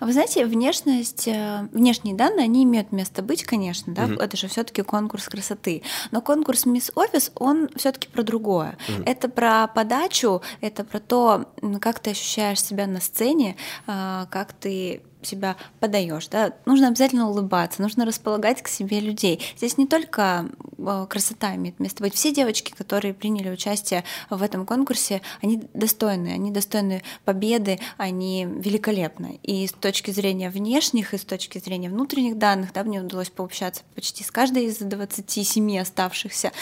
Вы 0.00 0.12
знаете, 0.12 0.46
внешность, 0.46 1.26
э, 1.26 1.68
внешние 1.72 2.14
данные, 2.14 2.44
они 2.44 2.62
имеют 2.62 2.92
место 2.92 3.22
быть, 3.22 3.42
конечно, 3.42 3.92
да, 3.92 4.04
угу. 4.04 4.14
это 4.14 4.36
же 4.36 4.46
все-таки 4.46 4.82
конкурс 4.82 5.28
красоты. 5.28 5.82
Но 6.12 6.20
конкурс 6.20 6.66
Мисс 6.66 6.92
Офис, 6.94 7.32
он 7.34 7.68
все-таки 7.74 8.08
про 8.08 8.22
другое. 8.22 8.78
Угу. 8.88 9.02
Это 9.06 9.28
про 9.28 9.66
подачу, 9.66 10.40
это 10.60 10.84
про 10.84 11.00
то, 11.00 11.46
как 11.80 11.98
ты 11.98 12.10
ощущаешь 12.10 12.62
себя 12.62 12.86
на 12.86 13.00
сцене, 13.00 13.56
э, 13.86 14.26
как 14.30 14.52
ты 14.52 15.02
себя 15.22 15.56
подаешь, 15.80 16.28
да, 16.28 16.52
нужно 16.64 16.88
обязательно 16.88 17.28
улыбаться, 17.28 17.82
нужно 17.82 18.04
располагать 18.04 18.62
к 18.62 18.68
себе 18.68 19.00
людей. 19.00 19.40
Здесь 19.56 19.78
не 19.78 19.86
только 19.86 20.48
э, 20.76 21.06
красота 21.08 21.54
имеет 21.56 21.80
место 21.80 22.02
быть. 22.02 22.14
Все 22.14 22.32
девочки, 22.32 22.72
которые 22.72 23.14
приняли 23.14 23.50
участие 23.50 24.04
в 24.30 24.42
этом 24.42 24.66
конкурсе, 24.66 25.22
они 25.42 25.62
достойны, 25.74 26.28
они 26.28 26.50
достойны 26.50 27.02
победы, 27.24 27.78
они 27.96 28.44
великолепны. 28.44 29.40
И 29.42 29.66
с 29.66 29.72
точки 29.72 30.10
зрения 30.10 30.50
внешних, 30.50 31.14
и 31.14 31.18
с 31.18 31.24
точки 31.24 31.58
зрения 31.58 31.90
внутренних 31.90 32.38
данных, 32.38 32.72
да, 32.72 32.84
мне 32.84 33.00
удалось 33.00 33.30
пообщаться 33.30 33.82
почти 33.94 34.24
с 34.24 34.30
каждой 34.30 34.66
из 34.66 34.78
27 34.78 35.78
оставшихся. 35.78 36.52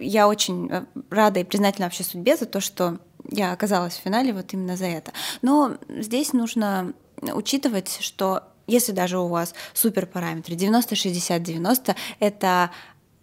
Я 0.00 0.28
очень 0.28 0.68
э, 0.70 0.84
рада 1.10 1.40
и 1.40 1.44
признательна 1.44 1.86
вообще 1.86 2.04
судьбе 2.04 2.36
за 2.36 2.46
то, 2.46 2.60
что 2.60 2.98
я 3.30 3.52
оказалась 3.52 3.94
в 3.94 4.00
финале 4.00 4.32
вот 4.32 4.52
именно 4.52 4.76
за 4.76 4.86
это. 4.86 5.12
Но 5.42 5.76
здесь 5.88 6.32
нужно 6.32 6.92
учитывать, 7.22 7.98
что 8.00 8.42
если 8.66 8.92
даже 8.92 9.18
у 9.18 9.28
вас 9.28 9.54
супер 9.74 10.06
параметры 10.06 10.54
90, 10.54 10.94
60, 10.94 11.42
90, 11.42 11.96
это 12.18 12.70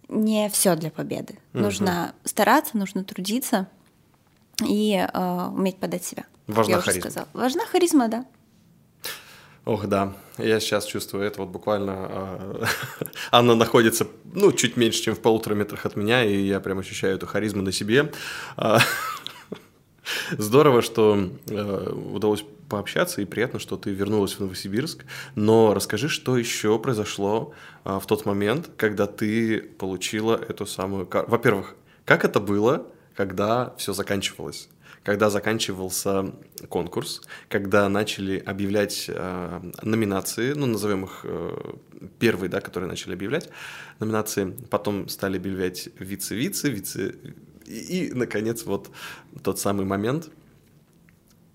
не 0.08 0.48
все 0.50 0.76
для 0.76 0.90
победы. 0.90 1.38
Угу. 1.54 1.62
Нужно 1.62 2.14
стараться, 2.24 2.76
нужно 2.76 3.04
трудиться 3.04 3.68
и 4.66 4.94
э, 4.94 5.48
уметь 5.48 5.78
подать 5.78 6.04
себя. 6.04 6.24
Важна 6.46 6.76
я 6.76 6.80
харизма. 6.80 7.10
Сказала. 7.10 7.28
Важна 7.32 7.66
харизма, 7.66 8.08
да. 8.08 8.24
Ох, 9.64 9.86
да, 9.86 10.14
я 10.38 10.60
сейчас 10.60 10.86
чувствую 10.86 11.24
это 11.24 11.42
вот 11.42 11.50
буквально. 11.50 12.08
Э, 12.10 12.64
она 13.30 13.54
находится, 13.54 14.06
ну, 14.32 14.50
чуть 14.52 14.78
меньше, 14.78 15.02
чем 15.02 15.14
в 15.14 15.20
полутора 15.20 15.54
метрах 15.54 15.84
от 15.84 15.94
меня, 15.94 16.24
и 16.24 16.46
я 16.46 16.60
прям 16.60 16.78
ощущаю 16.78 17.16
эту 17.16 17.26
харизму 17.26 17.62
на 17.62 17.72
себе. 17.72 18.10
Здорово, 20.38 20.82
что 20.82 21.30
э, 21.48 21.90
удалось 21.90 22.44
пообщаться, 22.68 23.22
и 23.22 23.24
приятно, 23.24 23.58
что 23.58 23.76
ты 23.76 23.90
вернулась 23.90 24.34
в 24.34 24.40
Новосибирск. 24.40 25.04
Но 25.34 25.74
расскажи, 25.74 26.08
что 26.08 26.36
еще 26.36 26.78
произошло 26.78 27.52
э, 27.84 27.98
в 28.00 28.06
тот 28.06 28.26
момент, 28.26 28.70
когда 28.76 29.06
ты 29.06 29.60
получила 29.60 30.36
эту 30.36 30.66
самую 30.66 31.06
карту. 31.06 31.30
Во-первых, 31.30 31.74
как 32.04 32.24
это 32.24 32.40
было, 32.40 32.86
когда 33.14 33.74
все 33.76 33.92
заканчивалось? 33.92 34.68
Когда 35.04 35.30
заканчивался 35.30 36.32
конкурс, 36.68 37.22
когда 37.48 37.88
начали 37.88 38.38
объявлять 38.38 39.06
э, 39.08 39.60
номинации, 39.82 40.52
ну, 40.52 40.66
назовем 40.66 41.04
их 41.04 41.20
э, 41.22 41.56
первые, 42.18 42.50
да, 42.50 42.60
которые 42.60 42.90
начали 42.90 43.14
объявлять 43.14 43.48
номинации, 44.00 44.54
потом 44.70 45.08
стали 45.08 45.38
объявлять 45.38 45.88
вице-вице, 45.98 46.70
вице 46.70 47.14
и, 47.68 48.06
и, 48.06 48.12
наконец, 48.12 48.64
вот 48.64 48.90
тот 49.42 49.58
самый 49.58 49.84
момент. 49.86 50.30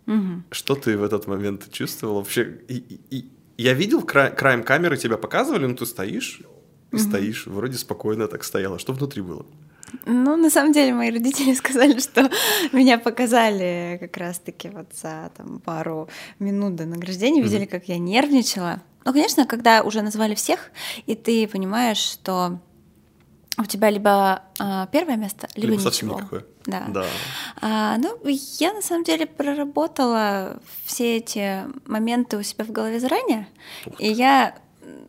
Угу. 0.05 0.43
Что 0.51 0.75
ты 0.75 0.97
в 0.97 1.03
этот 1.03 1.27
момент 1.27 1.71
чувствовал 1.71 2.15
вообще? 2.15 2.59
И, 2.67 2.75
и, 2.75 3.17
и 3.17 3.29
я 3.57 3.73
видел 3.73 4.01
кра 4.01 4.29
краем 4.29 4.63
камеры 4.63 4.97
тебя 4.97 5.17
показывали, 5.17 5.65
но 5.65 5.75
ты 5.75 5.85
стоишь 5.85 6.41
и 6.91 6.95
угу. 6.95 7.03
стоишь, 7.03 7.47
вроде 7.47 7.77
спокойно 7.77 8.27
так 8.27 8.43
стояла. 8.43 8.79
Что 8.79 8.93
внутри 8.93 9.21
было? 9.21 9.45
Ну, 10.05 10.35
на 10.35 10.49
самом 10.49 10.73
деле, 10.73 10.93
мои 10.93 11.11
родители 11.11 11.53
сказали, 11.55 11.99
что 11.99 12.29
меня 12.71 12.97
показали 12.97 13.97
как 13.99 14.17
раз-таки 14.17 14.69
вот 14.69 14.87
за 14.93 15.31
там, 15.35 15.59
пару 15.59 16.09
минут 16.39 16.75
до 16.75 16.85
награждения, 16.85 17.41
видели, 17.41 17.65
mm 17.65 17.67
как 17.73 17.87
я 17.87 17.97
нервничала. 17.97 18.81
Ну, 19.05 19.11
конечно, 19.13 19.45
когда 19.45 19.83
уже 19.83 20.01
назвали 20.01 20.35
всех, 20.35 20.71
и 21.05 21.15
ты 21.15 21.47
понимаешь, 21.47 21.97
что 21.97 22.59
у 23.57 23.65
тебя 23.65 23.89
либо 23.89 24.41
а, 24.59 24.87
первое 24.87 25.15
место, 25.15 25.47
либо, 25.55 25.73
либо 25.73 25.83
ничего. 25.83 26.17
никакое. 26.17 26.45
Да. 26.65 26.83
да. 26.87 27.05
А, 27.61 27.97
ну, 27.97 28.17
я 28.59 28.73
на 28.73 28.81
самом 28.81 29.03
деле 29.03 29.25
проработала 29.25 30.59
все 30.85 31.17
эти 31.17 31.61
моменты 31.85 32.37
у 32.37 32.43
себя 32.43 32.65
в 32.65 32.71
голове 32.71 32.99
заранее, 32.99 33.47
и 33.99 34.07
я 34.07 34.55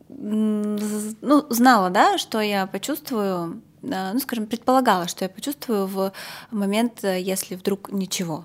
ну, 0.08 1.46
знала, 1.50 1.90
да, 1.90 2.18
что 2.18 2.40
я 2.40 2.66
почувствую, 2.66 3.62
ну, 3.82 4.18
скажем, 4.20 4.46
предполагала, 4.46 5.08
что 5.08 5.24
я 5.24 5.28
почувствую 5.28 5.86
в 5.86 6.12
момент, 6.50 7.02
если 7.02 7.54
вдруг 7.56 7.90
ничего. 7.90 8.44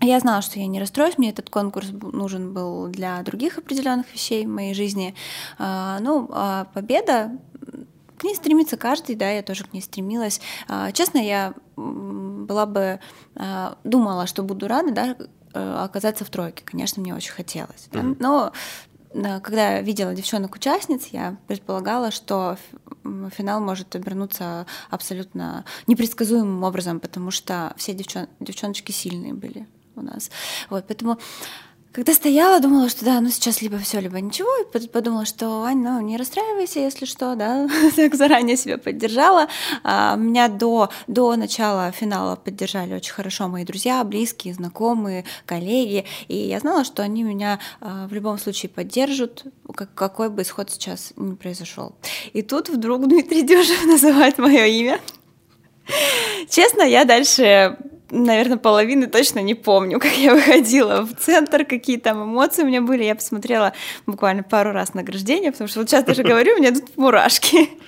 Я 0.00 0.20
знала, 0.20 0.42
что 0.42 0.60
я 0.60 0.66
не 0.66 0.78
расстроюсь, 0.78 1.18
мне 1.18 1.30
этот 1.30 1.50
конкурс 1.50 1.88
нужен 1.90 2.52
был 2.52 2.86
для 2.86 3.20
других 3.22 3.58
определенных 3.58 4.12
вещей 4.12 4.46
в 4.46 4.48
моей 4.48 4.72
жизни. 4.72 5.14
А, 5.58 5.98
ну, 6.00 6.28
а 6.32 6.66
победа 6.72 7.32
к 8.18 8.24
ней 8.24 8.34
стремится 8.34 8.76
каждый, 8.76 9.16
да, 9.16 9.30
я 9.30 9.42
тоже 9.42 9.64
к 9.64 9.72
ней 9.72 9.80
стремилась. 9.80 10.40
А, 10.68 10.92
честно, 10.92 11.18
я 11.18 11.54
была 11.76 12.66
бы 12.66 13.00
а, 13.36 13.78
думала, 13.84 14.26
что 14.26 14.42
буду 14.42 14.68
рада, 14.68 14.90
да, 14.90 15.16
э, 15.54 15.74
оказаться 15.84 16.24
в 16.24 16.30
тройке. 16.30 16.64
Конечно, 16.64 17.00
мне 17.00 17.14
очень 17.14 17.32
хотелось. 17.32 17.88
Да? 17.92 18.02
Но 18.02 18.52
когда 19.42 19.76
я 19.76 19.82
видела 19.82 20.14
девчонок-участниц, 20.14 21.06
я 21.12 21.38
предполагала, 21.46 22.10
что 22.10 22.58
финал 23.34 23.60
может 23.60 23.96
обернуться 23.96 24.66
абсолютно 24.90 25.64
непредсказуемым 25.86 26.62
образом, 26.62 27.00
потому 27.00 27.30
что 27.30 27.72
все 27.76 27.94
девчон... 27.94 28.28
девчоночки 28.38 28.92
сильные 28.92 29.32
были 29.32 29.66
у 29.96 30.02
нас. 30.02 30.30
Вот, 30.68 30.86
поэтому 30.86 31.18
когда 31.92 32.12
стояла, 32.12 32.60
думала, 32.60 32.88
что 32.88 33.04
да, 33.04 33.20
ну 33.20 33.30
сейчас 33.30 33.62
либо 33.62 33.78
все, 33.78 34.00
либо 34.00 34.20
ничего, 34.20 34.48
и 34.58 34.86
подумала, 34.86 35.24
что 35.24 35.64
Ань, 35.64 35.82
ну 35.82 36.00
не 36.00 36.16
расстраивайся, 36.16 36.80
если 36.80 37.06
что, 37.06 37.34
да, 37.34 37.68
так 37.96 38.14
заранее 38.14 38.56
себя 38.56 38.78
поддержала. 38.78 39.48
А, 39.82 40.16
меня 40.16 40.48
до, 40.48 40.90
до 41.06 41.34
начала 41.36 41.90
финала 41.90 42.36
поддержали 42.36 42.94
очень 42.94 43.12
хорошо 43.12 43.48
мои 43.48 43.64
друзья, 43.64 44.04
близкие, 44.04 44.54
знакомые, 44.54 45.24
коллеги, 45.46 46.04
и 46.28 46.36
я 46.36 46.60
знала, 46.60 46.84
что 46.84 47.02
они 47.02 47.22
меня 47.22 47.58
а, 47.80 48.06
в 48.06 48.12
любом 48.12 48.38
случае 48.38 48.68
поддержат, 48.68 49.44
как, 49.74 49.94
какой 49.94 50.28
бы 50.28 50.42
исход 50.42 50.70
сейчас 50.70 51.12
не 51.16 51.36
произошел. 51.36 51.94
И 52.32 52.42
тут 52.42 52.68
вдруг 52.68 53.08
Дмитрий 53.08 53.42
Дюжев 53.42 53.84
называет 53.86 54.38
мое 54.38 54.66
имя. 54.66 55.00
Честно, 56.50 56.82
я 56.82 57.04
дальше 57.04 57.78
наверное, 58.10 58.56
половины 58.56 59.06
точно 59.06 59.40
не 59.40 59.54
помню, 59.54 59.98
как 60.00 60.12
я 60.16 60.34
выходила 60.34 61.02
в 61.02 61.14
центр, 61.14 61.64
какие 61.64 61.98
там 61.98 62.24
эмоции 62.24 62.62
у 62.62 62.66
меня 62.66 62.80
были. 62.80 63.04
Я 63.04 63.14
посмотрела 63.14 63.72
буквально 64.06 64.42
пару 64.42 64.72
раз 64.72 64.94
награждение, 64.94 65.52
потому 65.52 65.68
что 65.68 65.80
вот 65.80 65.88
сейчас 65.88 66.04
даже 66.04 66.22
говорю, 66.24 66.54
у 66.54 66.58
меня 66.58 66.72
тут 66.72 66.96
мурашки. 66.96 67.70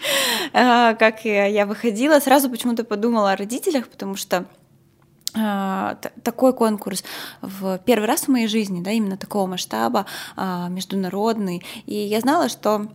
А, 0.53 0.95
как 0.95 1.25
я 1.25 1.65
выходила, 1.67 2.19
сразу 2.19 2.51
почему-то 2.51 2.83
подумала 2.83 3.33
о 3.33 3.37
родителях, 3.37 3.87
потому 3.89 4.17
что 4.17 4.47
а, 5.37 5.97
такой 6.25 6.53
конкурс 6.53 7.05
в 7.41 7.79
первый 7.85 8.07
раз 8.07 8.23
в 8.23 8.29
моей 8.29 8.49
жизни, 8.49 8.81
да, 8.81 8.91
именно 8.91 9.17
такого 9.17 9.47
масштаба, 9.47 10.07
а, 10.37 10.69
международный. 10.69 11.63
И 11.87 11.95
я 11.95 12.21
знала, 12.21 12.49
что 12.49 12.89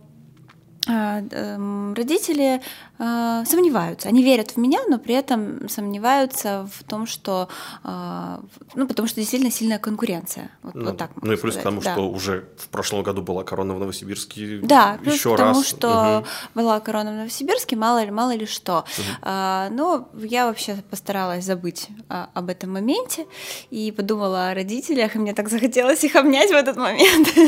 родители 0.86 2.62
а, 2.98 3.44
сомневаются. 3.44 4.08
Они 4.08 4.22
верят 4.22 4.52
в 4.52 4.56
меня, 4.56 4.80
но 4.88 4.98
при 4.98 5.14
этом 5.14 5.68
сомневаются 5.68 6.68
в 6.72 6.84
том, 6.84 7.06
что, 7.06 7.48
а, 7.84 8.40
ну, 8.74 8.86
потому 8.86 9.08
что 9.08 9.20
действительно 9.20 9.50
сильная 9.52 9.78
конкуренция. 9.78 10.50
Вот, 10.62 10.74
Ну, 10.74 10.84
вот 10.86 10.96
так 10.98 11.10
ну 11.22 11.32
и 11.32 11.36
плюс 11.36 11.54
сказать. 11.54 11.60
к 11.60 11.64
тому, 11.64 11.80
Да. 11.82 11.92
что 11.92 12.08
уже 12.10 12.48
в 12.58 12.68
прошлом 12.68 13.02
году 13.02 13.22
была 13.22 13.44
корона 13.44 13.74
в 13.74 13.78
Новосибирске. 13.78 14.60
Да, 14.62 14.98
плюс 15.02 15.14
еще 15.14 15.34
к 15.34 15.36
тому, 15.38 15.54
раз. 15.60 15.66
что 15.66 15.88
Мгм. 16.20 16.26
была 16.54 16.80
корона 16.80 17.10
в 17.12 17.14
Новосибирске, 17.14 17.76
мало 17.76 18.02
ли, 18.04 18.10
мало 18.10 18.34
ли 18.34 18.46
что. 18.46 18.84
А, 19.22 19.68
но 19.70 20.08
я 20.14 20.46
вообще 20.46 20.76
постаралась 20.90 21.44
забыть 21.44 21.88
а, 22.08 22.30
об 22.34 22.48
этом 22.48 22.72
моменте 22.72 23.26
и 23.70 23.92
подумала 23.92 24.50
о 24.50 24.54
родителях, 24.54 25.16
и 25.16 25.18
мне 25.18 25.34
так 25.34 25.48
захотелось 25.48 26.02
их 26.04 26.16
обнять 26.16 26.50
в 26.50 26.54
этот 26.54 26.76
момент. 26.76 27.28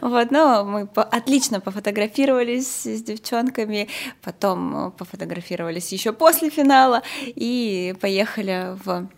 Вот, 0.00 0.30
но 0.30 0.64
мы 0.64 0.86
по- 0.86 1.02
отлично 1.02 1.60
пофотографировались 1.60 2.82
с 2.84 3.02
девчонками, 3.02 3.88
потом 4.22 4.63
э, 4.72 4.90
пофотографировались 4.92 5.92
еще 5.92 6.12
после 6.12 6.50
финала 6.50 7.02
и 7.24 7.94
поехали 8.00 8.76
в 8.84 9.08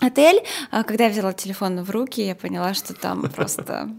отель. 0.00 0.42
А 0.70 0.84
Когда 0.84 1.04
я 1.04 1.10
взяла 1.10 1.32
телефон 1.32 1.82
в 1.82 1.90
руки, 1.90 2.20
я 2.24 2.34
поняла, 2.34 2.74
что 2.74 2.94
там 2.94 3.22
просто 3.34 3.90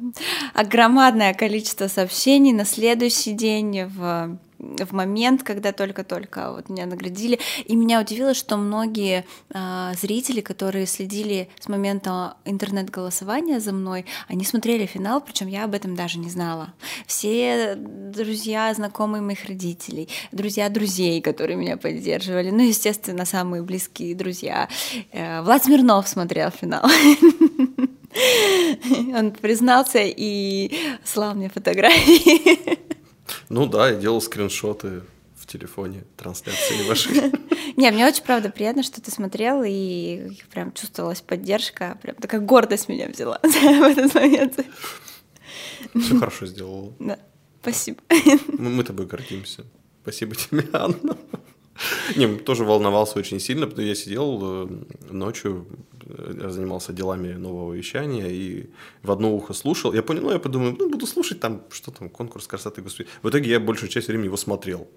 огромадное 0.53 1.33
количество 1.33 1.87
сообщений 1.87 2.53
на 2.53 2.65
следующий 2.65 3.33
день 3.33 3.85
в 3.85 4.37
в 4.59 4.91
момент, 4.91 5.43
когда 5.43 5.71
только-только 5.71 6.51
вот 6.51 6.69
меня 6.69 6.85
наградили. 6.85 7.39
И 7.65 7.75
меня 7.75 8.01
удивило, 8.01 8.33
что 8.33 8.57
многие 8.57 9.25
а, 9.51 9.93
зрители, 9.93 10.41
которые 10.41 10.85
следили 10.85 11.49
с 11.59 11.67
момента 11.67 12.35
интернет-голосования 12.45 13.59
за 13.59 13.71
мной, 13.71 14.05
они 14.27 14.43
смотрели 14.43 14.85
финал, 14.85 15.21
причем 15.21 15.47
я 15.47 15.63
об 15.65 15.73
этом 15.73 15.95
даже 15.95 16.19
не 16.19 16.29
знала. 16.29 16.73
Все 17.07 17.75
друзья, 17.75 18.73
знакомые 18.73 19.21
моих 19.21 19.45
родителей, 19.45 20.09
друзья 20.31 20.69
друзей, 20.69 21.21
которые 21.21 21.57
меня 21.57 21.77
поддерживали, 21.77 22.49
ну, 22.49 22.61
естественно, 22.61 23.25
самые 23.25 23.63
близкие 23.63 24.15
друзья. 24.15 24.67
Э, 25.11 25.41
Влад 25.41 25.63
Смирнов 25.63 26.07
смотрел 26.07 26.49
финал. 26.51 26.83
Он 29.15 29.31
признался 29.31 29.99
и 30.03 30.71
слал 31.03 31.35
мне 31.35 31.49
фотографии. 31.49 32.77
Ну 33.49 33.65
да, 33.65 33.89
я 33.89 33.95
делал 33.95 34.21
скриншоты 34.21 35.01
в 35.35 35.47
телефоне 35.47 36.03
трансляции 36.15 36.83
вашей. 36.87 37.31
Не, 37.75 37.91
мне 37.91 38.05
очень, 38.05 38.23
правда, 38.23 38.49
приятно, 38.49 38.83
что 38.83 39.01
ты 39.01 39.11
смотрел, 39.11 39.63
и 39.65 40.31
прям 40.51 40.71
чувствовалась 40.73 41.21
поддержка, 41.21 41.97
прям 42.01 42.15
такая 42.15 42.41
гордость 42.41 42.87
меня 42.89 43.07
взяла 43.07 43.39
в 43.43 43.45
этот 43.45 44.13
момент. 44.13 44.59
Все 45.95 46.19
хорошо 46.19 46.45
сделал. 46.45 46.93
Да, 46.99 47.17
спасибо. 47.61 47.99
Мы, 48.57 48.69
мы 48.69 48.83
тобой 48.83 49.05
гордимся. 49.05 49.65
Спасибо 50.03 50.35
тебе, 50.35 50.65
Анна. 50.73 51.17
Не, 52.15 52.27
тоже 52.37 52.65
волновался 52.65 53.19
очень 53.19 53.39
сильно, 53.39 53.65
потому 53.65 53.83
что 53.83 53.87
я 53.87 53.95
сидел 53.95 54.39
э, 54.41 54.67
ночью, 55.11 55.65
я 56.41 56.49
занимался 56.49 56.93
делами 56.93 57.33
нового 57.33 57.73
вещания 57.73 58.27
и 58.27 58.69
в 59.03 59.11
одно 59.11 59.33
ухо 59.33 59.53
слушал. 59.53 59.93
Я 59.93 60.03
понял, 60.03 60.23
ну, 60.23 60.31
я 60.31 60.39
подумал, 60.39 60.75
ну, 60.77 60.89
буду 60.89 61.05
слушать 61.07 61.39
там, 61.39 61.63
что 61.69 61.91
там, 61.91 62.09
конкурс 62.09 62.47
красоты, 62.47 62.81
господи. 62.81 63.09
В 63.21 63.29
итоге 63.29 63.51
я 63.51 63.59
большую 63.59 63.89
часть 63.89 64.07
времени 64.07 64.25
его 64.25 64.37
смотрел. 64.37 64.87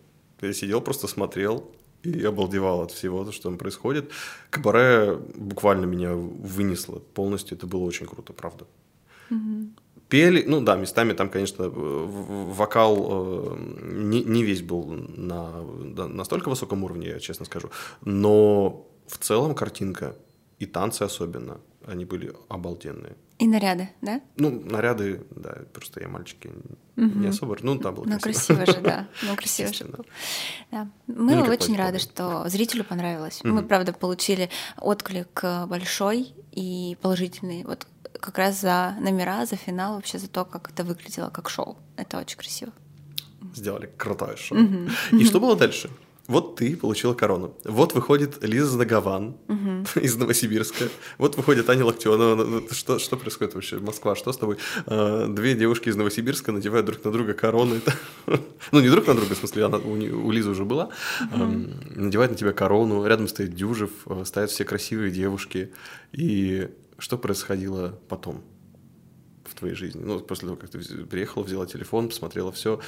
Я 0.40 0.52
сидел, 0.52 0.80
просто 0.80 1.06
смотрел 1.06 1.70
и 2.02 2.24
обалдевал 2.24 2.82
от 2.82 2.90
всего, 2.90 3.30
что 3.30 3.44
там 3.44 3.58
происходит. 3.58 4.10
Кабаре 4.50 5.18
буквально 5.34 5.86
меня 5.86 6.14
вынесло 6.14 6.98
полностью, 7.14 7.56
это 7.56 7.66
было 7.66 7.84
очень 7.84 8.06
круто, 8.06 8.32
правда. 8.32 8.66
Пели, 10.08 10.44
ну 10.46 10.60
да, 10.60 10.76
местами 10.76 11.14
там, 11.14 11.30
конечно, 11.30 11.70
вокал 11.70 13.06
э, 13.08 13.56
не, 13.82 14.22
не 14.22 14.42
весь 14.42 14.60
был 14.60 14.84
на 14.84 15.62
настолько 16.06 16.50
высоком 16.50 16.84
уровне, 16.84 17.08
я 17.08 17.18
честно 17.18 17.46
скажу, 17.46 17.70
но 18.02 18.86
в 19.06 19.16
целом 19.16 19.54
картинка 19.54 20.14
и 20.62 20.66
танцы 20.66 21.02
особенно, 21.02 21.60
они 21.86 22.04
были 22.04 22.32
обалденные. 22.48 23.16
И 23.40 23.48
наряды, 23.48 23.88
да? 24.00 24.20
Ну, 24.36 24.50
наряды, 24.64 25.24
да, 25.30 25.56
просто 25.72 26.00
я 26.00 26.08
мальчики 26.08 26.50
не 26.94 27.26
особо, 27.26 27.56
ну 27.62 27.74
да, 27.74 27.90
было 27.90 28.04
Ну, 28.04 28.20
красиво. 28.20 28.56
красиво 28.58 28.66
же, 28.78 28.80
да. 28.84 29.08
Ну, 29.22 29.34
красиво 29.36 29.72
же 29.72 29.84
было. 29.86 30.04
Да. 30.70 30.88
Ну, 31.08 31.24
Мы 31.36 31.42
как 31.42 31.50
очень 31.60 31.76
рады, 31.76 31.98
что 31.98 32.48
зрителю 32.48 32.84
понравилось. 32.84 33.40
Мы, 33.42 33.50
Мгм. 33.60 33.68
правда, 33.68 33.92
получили 33.92 34.48
отклик 34.76 35.40
э, 35.42 35.66
большой 35.66 36.32
и 36.52 36.96
положительный. 37.02 37.64
Вот 37.64 37.88
как 38.20 38.38
раз 38.38 38.60
за 38.60 38.94
номера, 39.00 39.44
за 39.46 39.56
финал, 39.56 39.96
вообще 39.96 40.18
за 40.18 40.28
то, 40.28 40.44
как 40.44 40.70
это 40.70 40.84
выглядело 40.84 41.30
как 41.30 41.50
шоу. 41.50 41.76
Это 41.96 42.18
очень 42.18 42.38
красиво. 42.38 42.72
Сделали 43.56 43.90
крутое 43.98 44.36
шоу. 44.36 44.56
И 45.10 45.24
что 45.24 45.40
было 45.40 45.56
дальше? 45.56 45.90
Вот 46.32 46.56
ты 46.56 46.76
получила 46.76 47.12
корону. 47.12 47.54
Вот 47.64 47.92
выходит 47.92 48.42
Лиза 48.42 48.68
Знагован 48.68 49.36
из 49.96 50.16
Новосибирска. 50.16 50.88
Вот 51.18 51.36
выходит 51.36 51.68
Аня 51.68 51.84
Локтенова. 51.84 52.34
Ну, 52.36 52.44
ну, 52.46 52.62
Что, 52.70 52.98
что 52.98 53.18
происходит 53.18 53.54
вообще? 53.54 53.78
Москва, 53.78 54.16
что 54.16 54.32
с 54.32 54.38
тобой? 54.38 54.56
А, 54.86 55.26
Две 55.28 55.54
девушки 55.54 55.90
из 55.90 55.96
Новосибирска 55.96 56.50
надевают 56.50 56.86
друг 56.86 57.04
на 57.04 57.12
друга 57.12 57.34
короны. 57.34 57.82
Ну, 58.70 58.80
не 58.80 58.88
друг 58.88 59.06
на 59.08 59.14
друга, 59.14 59.34
в 59.34 59.38
смысле, 59.38 59.66
она 59.66 59.76
у, 59.76 60.30
Лизы 60.30 60.48
уже 60.48 60.64
была. 60.64 60.88
Ам, 61.32 61.68
Надевает 61.96 62.30
на 62.30 62.36
тебя 62.38 62.52
корону. 62.52 63.04
Рядом 63.04 63.28
стоит 63.28 63.54
Дюжев, 63.54 63.90
э, 64.06 64.22
стоят 64.24 64.50
все 64.50 64.64
красивые 64.64 65.10
девушки. 65.10 65.72
И 66.12 66.68
что 66.98 67.18
происходило 67.18 67.98
потом? 68.08 68.42
Твоей 69.62 69.74
жизни? 69.74 70.02
Ну, 70.04 70.20
после 70.20 70.46
того, 70.46 70.56
как 70.56 70.70
ты 70.70 70.78
приехала, 71.06 71.42
взяла 71.42 71.66
телефон, 71.66 72.08
посмотрела 72.08 72.52
все, 72.52 72.80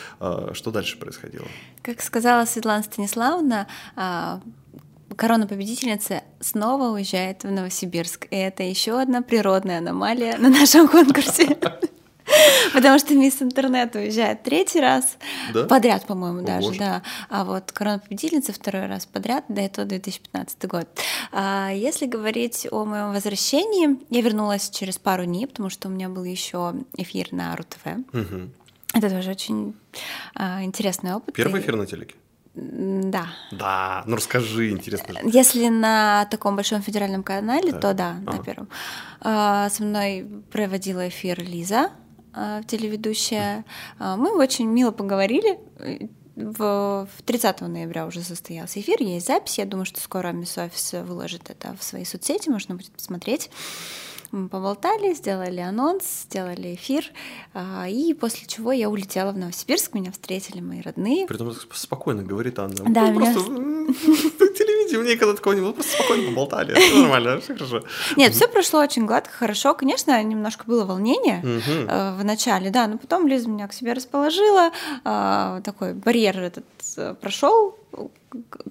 что 0.52 0.70
дальше 0.70 0.98
происходило? 0.98 1.46
Как 1.82 2.02
сказала 2.02 2.44
Светлана 2.44 2.82
Станиславовна, 2.82 3.66
а, 3.96 4.40
корона 5.16 5.46
победительницы 5.46 6.22
снова 6.40 6.94
уезжает 6.94 7.44
в 7.44 7.50
Новосибирск. 7.50 8.26
И 8.30 8.36
это 8.36 8.62
еще 8.62 9.00
одна 9.00 9.22
природная 9.22 9.78
аномалия 9.78 10.36
на 10.38 10.48
нашем 10.48 10.88
конкурсе. 10.88 11.56
Потому 12.72 12.98
что 12.98 13.14
мисс 13.14 13.40
Интернет 13.42 13.94
уезжает 13.94 14.42
третий 14.42 14.80
раз 14.80 15.16
Да? 15.52 15.64
подряд, 15.64 16.06
по-моему, 16.06 16.40
О, 16.40 16.42
даже, 16.42 16.66
боже. 16.66 16.78
да. 16.78 17.02
А 17.28 17.44
вот 17.44 17.72
корона 17.72 17.98
победительницы 17.98 18.52
второй 18.52 18.86
раз 18.86 19.06
подряд, 19.06 19.44
до 19.48 19.60
этого 19.60 19.86
2015 19.86 20.64
год. 20.66 20.88
А 21.32 21.70
если 21.72 22.06
говорить 22.06 22.66
о 22.70 22.84
моем 22.84 23.12
возвращении, 23.12 23.98
я 24.10 24.20
вернулась 24.22 24.70
через 24.70 24.98
пару 24.98 25.24
дней, 25.24 25.46
потому 25.46 25.70
что 25.70 25.88
у 25.88 25.90
меня 25.90 26.08
был 26.08 26.24
еще 26.24 26.74
эфир 26.96 27.28
на 27.32 27.54
РУ-ТВ. 27.56 27.84
Мгм. 28.12 28.52
Это 28.94 29.10
тоже 29.10 29.30
очень 29.30 29.74
а, 30.34 30.62
интересный 30.62 31.14
опыт. 31.14 31.34
Первый 31.34 31.60
эфир 31.60 31.76
на 31.76 31.86
телеке? 31.86 32.14
Да. 32.54 33.26
Да, 33.50 34.04
ну 34.06 34.14
расскажи, 34.14 34.70
интересно. 34.70 35.14
же. 35.14 35.20
Если 35.24 35.68
на 35.68 36.26
таком 36.26 36.54
большом 36.54 36.82
федеральном 36.82 37.24
канале, 37.24 37.72
Так. 37.72 37.80
то 37.80 37.94
да, 37.94 38.12
на 38.24 38.32
Ага. 38.34 38.42
первом. 38.44 38.68
А, 39.20 39.68
Со 39.70 39.82
мной 39.82 40.24
проводила 40.52 41.08
эфир 41.08 41.42
Лиза, 41.42 41.86
а, 41.86 41.90
телеведущая. 42.66 43.64
А, 43.98 44.16
Мы 44.16 44.36
очень 44.36 44.66
мило 44.66 44.90
поговорили. 44.90 45.58
В 46.36 47.06
в 47.16 47.22
30 47.22 47.60
ноября 47.60 48.06
уже 48.06 48.22
состоялся 48.22 48.80
эфир, 48.80 49.00
есть 49.00 49.26
запись. 49.28 49.58
Я 49.58 49.66
думаю, 49.66 49.86
что 49.86 50.00
скоро 50.00 50.32
Мисс 50.32 50.58
Офис 50.58 50.92
выложит 51.06 51.48
это 51.48 51.76
в 51.78 51.84
свои 51.84 52.04
соцсети, 52.04 52.48
можно 52.48 52.74
будет 52.74 52.90
посмотреть. 52.90 53.50
Мы 54.32 54.48
поболтали, 54.48 55.14
сделали 55.14 55.60
анонс, 55.60 56.24
сделали 56.24 56.74
эфир, 56.74 57.04
и 57.88 58.16
после 58.18 58.48
чего 58.48 58.72
я 58.72 58.90
улетела 58.90 59.30
в 59.30 59.38
Новосибирск, 59.38 59.94
меня 59.94 60.10
встретили 60.10 60.60
мои 60.60 60.80
родные. 60.80 61.28
Притом 61.28 61.50
сп- 61.50 61.72
спокойно 61.74 62.24
говорит 62.24 62.58
Анна. 62.58 62.82
Да, 62.88 63.12
Ну, 63.12 63.20
меня- 63.20 63.32
просто 63.32 63.52
м, 64.94 65.04
телевидение, 65.04 65.14
мне 65.14 65.16
когда 65.16 65.34
такого 65.34 65.54
не 65.54 65.60
было, 65.60 65.72
просто 65.72 65.92
спокойно 65.92 66.28
поболтали. 66.30 66.74
Всё 66.74 67.00
нормально, 67.02 67.40
все 67.40 67.54
хорошо. 67.54 67.82
Нет, 68.16 68.32
все 68.34 68.48
прошло 68.48 68.80
очень 68.80 69.06
гладко, 69.06 69.32
хорошо. 69.32 69.74
Конечно, 69.74 70.22
немножко 70.22 70.64
было 70.66 70.84
волнение 70.84 71.42
э, 71.44 72.16
в 72.18 72.24
начале, 72.24 72.70
да, 72.70 72.86
но 72.86 72.98
потом 72.98 73.26
Лиза 73.26 73.48
меня 73.48 73.68
к 73.68 73.72
себе 73.72 73.92
расположила, 73.92 74.70
э, 75.04 75.60
такой 75.64 75.94
барьер 75.94 76.38
этот 76.38 76.64
прошел 77.20 77.76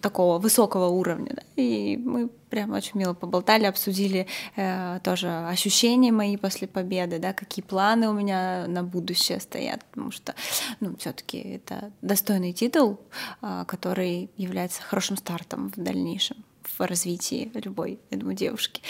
такого 0.01 0.39
высокого 0.39 0.87
уровня, 0.87 1.31
да, 1.35 1.61
и 1.61 1.97
мы 1.97 2.29
прям 2.49 2.71
очень 2.73 2.99
мило 2.99 3.13
поболтали, 3.13 3.65
обсудили 3.65 4.27
э, 4.55 4.99
тоже 5.03 5.29
ощущения 5.47 6.11
мои 6.11 6.37
после 6.37 6.67
победы, 6.67 7.19
да, 7.19 7.33
какие 7.33 7.63
планы 7.63 8.09
у 8.09 8.13
меня 8.13 8.65
на 8.67 8.83
будущее 8.83 9.39
стоят, 9.39 9.83
потому 9.85 10.11
что, 10.11 10.35
ну, 10.79 10.95
все-таки 10.97 11.37
это 11.37 11.91
достойный 12.01 12.53
титул, 12.53 12.99
э, 13.41 13.65
который 13.67 14.29
является 14.37 14.81
хорошим 14.81 15.17
стартом 15.17 15.71
в 15.75 15.81
дальнейшем 15.81 16.37
в 16.77 16.81
развитии 16.85 17.51
любой, 17.53 17.99
я 18.09 18.17
думаю, 18.17 18.35
девушки. 18.35 18.81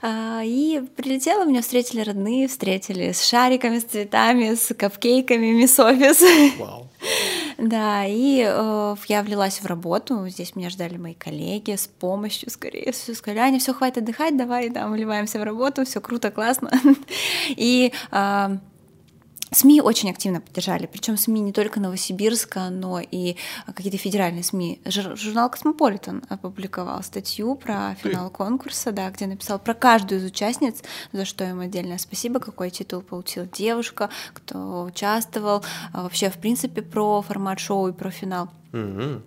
А, 0.00 0.42
И 0.44 0.82
прилетела, 0.96 1.44
меня 1.44 1.62
встретили 1.62 2.00
родные, 2.00 2.48
встретили 2.48 3.12
с 3.12 3.24
шариками, 3.24 3.78
с 3.78 3.84
цветами, 3.84 4.54
с 4.54 4.74
капкейками, 4.74 5.52
мисс 5.52 5.78
офис. 5.78 6.20
Да, 7.58 8.04
и 8.06 8.44
э, 8.46 8.96
я 9.08 9.22
влилась 9.22 9.60
в 9.60 9.66
работу. 9.66 10.28
Здесь 10.28 10.56
меня 10.56 10.70
ждали 10.70 10.96
мои 10.96 11.14
коллеги 11.14 11.76
с 11.76 11.86
помощью, 11.86 12.50
скорее 12.50 12.92
всего. 12.92 13.16
Сказали, 13.16 13.38
Аня, 13.40 13.58
все, 13.58 13.72
хватит 13.72 13.98
отдыхать, 13.98 14.36
давай, 14.36 14.70
там, 14.70 14.92
вливаемся 14.92 15.38
в 15.38 15.42
работу, 15.42 15.84
все 15.84 16.00
круто, 16.00 16.30
классно. 16.30 16.70
И 17.50 17.92
а, 18.10 18.58
СМИ 19.52 19.82
очень 19.82 20.10
активно 20.10 20.40
поддержали, 20.40 20.86
причем 20.86 21.16
СМИ 21.16 21.40
не 21.40 21.52
только 21.52 21.78
Новосибирска, 21.78 22.70
но 22.70 23.00
и 23.00 23.36
какие-то 23.66 23.98
федеральные 23.98 24.42
СМИ. 24.42 24.80
Журнал 24.86 25.50
«Космополитен» 25.50 26.24
опубликовал 26.28 27.02
статью 27.02 27.54
про 27.54 27.94
финал 27.96 28.30
конкурса, 28.30 28.92
да, 28.92 29.10
где 29.10 29.26
написал 29.26 29.58
про 29.58 29.74
каждую 29.74 30.20
из 30.20 30.24
участниц, 30.24 30.82
за 31.12 31.24
что 31.24 31.44
им 31.44 31.60
отдельное 31.60 31.98
спасибо, 31.98 32.40
какой 32.40 32.70
титул 32.70 33.02
получила 33.02 33.46
девушка, 33.46 34.08
кто 34.32 34.84
участвовал, 34.84 35.62
а 35.92 36.02
вообще, 36.02 36.30
в 36.30 36.38
принципе, 36.38 36.80
про 36.80 37.20
формат 37.20 37.60
шоу 37.60 37.88
и 37.88 37.92
про 37.92 38.10
финал. 38.10 38.48
Угу. 38.72 39.22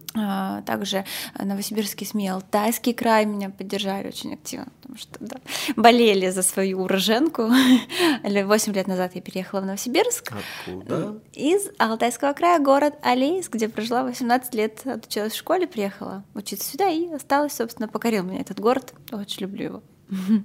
Также 0.65 1.05
новосибирские 1.37 2.07
СМИ 2.07 2.29
Алтайский 2.29 2.93
край 2.93 3.25
меня 3.25 3.49
поддержали 3.51 4.07
очень 4.07 4.33
активно, 4.33 4.67
потому 4.81 4.97
что 4.97 5.17
да, 5.19 5.37
болели 5.75 6.29
за 6.29 6.41
свою 6.41 6.81
уроженку. 6.81 7.43
Восемь 8.23 8.73
лет 8.73 8.87
назад 8.87 9.13
я 9.15 9.21
переехала 9.21 9.61
в 9.61 9.65
Новосибирск. 9.65 10.33
Откуда? 10.65 11.19
Из 11.33 11.67
Алтайского 11.77 12.33
края, 12.33 12.59
город 12.59 12.95
Алейск, 13.03 13.53
где 13.53 13.69
прожила 13.69 14.03
18 14.03 14.53
лет, 14.55 14.81
отучилась 14.85 15.33
в 15.33 15.37
школе, 15.37 15.67
приехала 15.67 16.23
учиться 16.33 16.69
сюда 16.69 16.89
и 16.89 17.11
осталась, 17.11 17.53
собственно, 17.53 17.87
покорил 17.87 18.23
меня 18.23 18.41
этот 18.41 18.59
город. 18.59 18.93
Очень 19.11 19.43
люблю 19.43 19.65
его. 19.65 19.83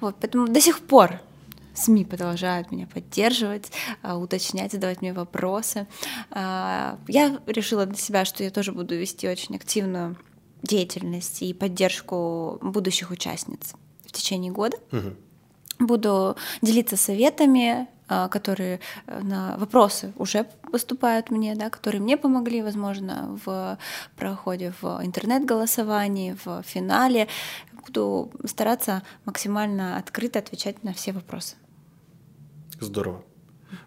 Вот, 0.00 0.16
поэтому 0.20 0.48
до 0.48 0.60
сих 0.60 0.80
пор 0.80 1.20
СМИ 1.74 2.04
продолжают 2.04 2.70
меня 2.70 2.86
поддерживать, 2.86 3.72
а, 4.02 4.16
уточнять, 4.16 4.72
задавать 4.72 5.02
мне 5.02 5.12
вопросы. 5.12 5.86
А, 6.30 6.98
я 7.08 7.38
решила 7.46 7.84
для 7.86 7.96
себя, 7.96 8.24
что 8.24 8.44
я 8.44 8.50
тоже 8.50 8.72
буду 8.72 8.94
вести 8.94 9.28
очень 9.28 9.56
активную 9.56 10.16
деятельность 10.62 11.42
и 11.42 11.52
поддержку 11.52 12.58
будущих 12.62 13.10
участниц 13.10 13.74
в 14.06 14.12
течение 14.12 14.52
года. 14.52 14.78
Угу. 14.92 15.86
Буду 15.86 16.36
делиться 16.62 16.96
советами, 16.96 17.88
а, 18.06 18.28
которые 18.28 18.80
э, 19.06 19.20
на 19.22 19.56
вопросы 19.56 20.12
уже 20.16 20.44
поступают 20.70 21.30
мне, 21.30 21.54
да, 21.54 21.70
которые 21.70 22.00
мне 22.02 22.16
помогли, 22.16 22.62
возможно, 22.62 23.38
в 23.44 23.78
проходе 24.16 24.74
в 24.80 25.00
интернет-голосовании, 25.02 26.36
в 26.44 26.62
финале. 26.62 27.28
Буду 27.86 28.30
стараться 28.44 29.02
максимально 29.24 29.96
открыто 29.96 30.38
отвечать 30.38 30.84
на 30.84 30.92
все 30.92 31.12
вопросы. 31.12 31.56
Здорово. 32.80 33.24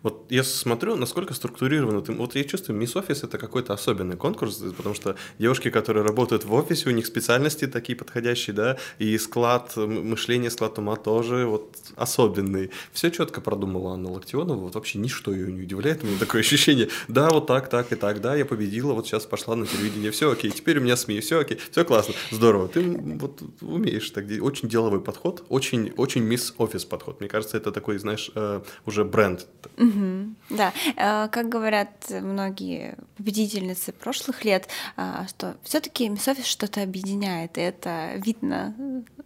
Вот 0.03 0.25
я 0.29 0.43
смотрю, 0.43 0.95
насколько 0.95 1.33
структурировано. 1.33 2.01
Ты, 2.01 2.11
вот 2.13 2.35
я 2.35 2.43
чувствую, 2.43 2.77
Мисс 2.77 2.95
Офис 2.95 3.23
это 3.23 3.37
какой-то 3.37 3.73
особенный 3.73 4.15
конкурс, 4.17 4.63
потому 4.75 4.95
что 4.95 5.15
девушки, 5.39 5.69
которые 5.69 6.03
работают 6.03 6.45
в 6.45 6.53
офисе, 6.53 6.89
у 6.89 6.91
них 6.91 7.05
специальности 7.05 7.67
такие 7.67 7.95
подходящие, 7.95 8.55
да, 8.55 8.77
и 8.99 9.17
склад 9.17 9.75
мышления, 9.75 10.49
склад 10.49 10.77
ума 10.79 10.95
тоже 10.95 11.45
вот 11.45 11.77
особенный. 11.95 12.71
Все 12.91 13.09
четко 13.09 13.41
продумала 13.41 13.93
Анна 13.93 14.11
Локтионова, 14.11 14.59
вот 14.59 14.75
вообще 14.75 14.99
ничто 14.99 15.31
ее 15.31 15.51
не 15.51 15.63
удивляет. 15.63 16.03
У 16.03 16.07
меня 16.07 16.19
такое 16.19 16.41
ощущение, 16.41 16.89
да, 17.07 17.29
вот 17.29 17.47
так, 17.47 17.69
так 17.69 17.91
и 17.91 17.95
так, 17.95 18.21
да, 18.21 18.35
я 18.35 18.45
победила, 18.45 18.93
вот 18.93 19.07
сейчас 19.07 19.25
пошла 19.25 19.55
на 19.55 19.65
телевидение, 19.65 20.11
все 20.11 20.31
окей, 20.31 20.51
теперь 20.51 20.79
у 20.79 20.81
меня 20.81 20.95
СМИ, 20.95 21.19
все 21.19 21.39
окей, 21.39 21.59
все 21.71 21.85
классно, 21.85 22.13
здорово. 22.31 22.67
Ты 22.67 22.81
вот 22.81 23.41
умеешь 23.61 24.09
так, 24.11 24.25
очень 24.41 24.69
деловой 24.69 25.01
подход, 25.01 25.43
очень, 25.49 25.91
очень 25.97 26.23
Мисс 26.23 26.53
Офис 26.57 26.85
подход. 26.85 27.19
Мне 27.19 27.29
кажется, 27.29 27.57
это 27.57 27.71
такой, 27.71 27.97
знаешь, 27.97 28.31
э, 28.35 28.61
уже 28.85 29.03
бренд. 29.05 29.47
Угу. 29.77 30.33
Да, 30.49 30.73
э, 30.95 31.27
как 31.29 31.49
говорят 31.49 31.89
многие 32.09 32.97
победительницы 33.15 33.91
прошлых 33.91 34.43
лет, 34.43 34.67
э, 34.97 35.25
что 35.29 35.57
все-таки 35.63 36.09
Мисс 36.09 36.27
Офис 36.27 36.45
что-то 36.45 36.81
объединяет, 36.81 37.57
и 37.57 37.61
это 37.61 38.13
видно 38.15 38.75
э, 38.77 39.16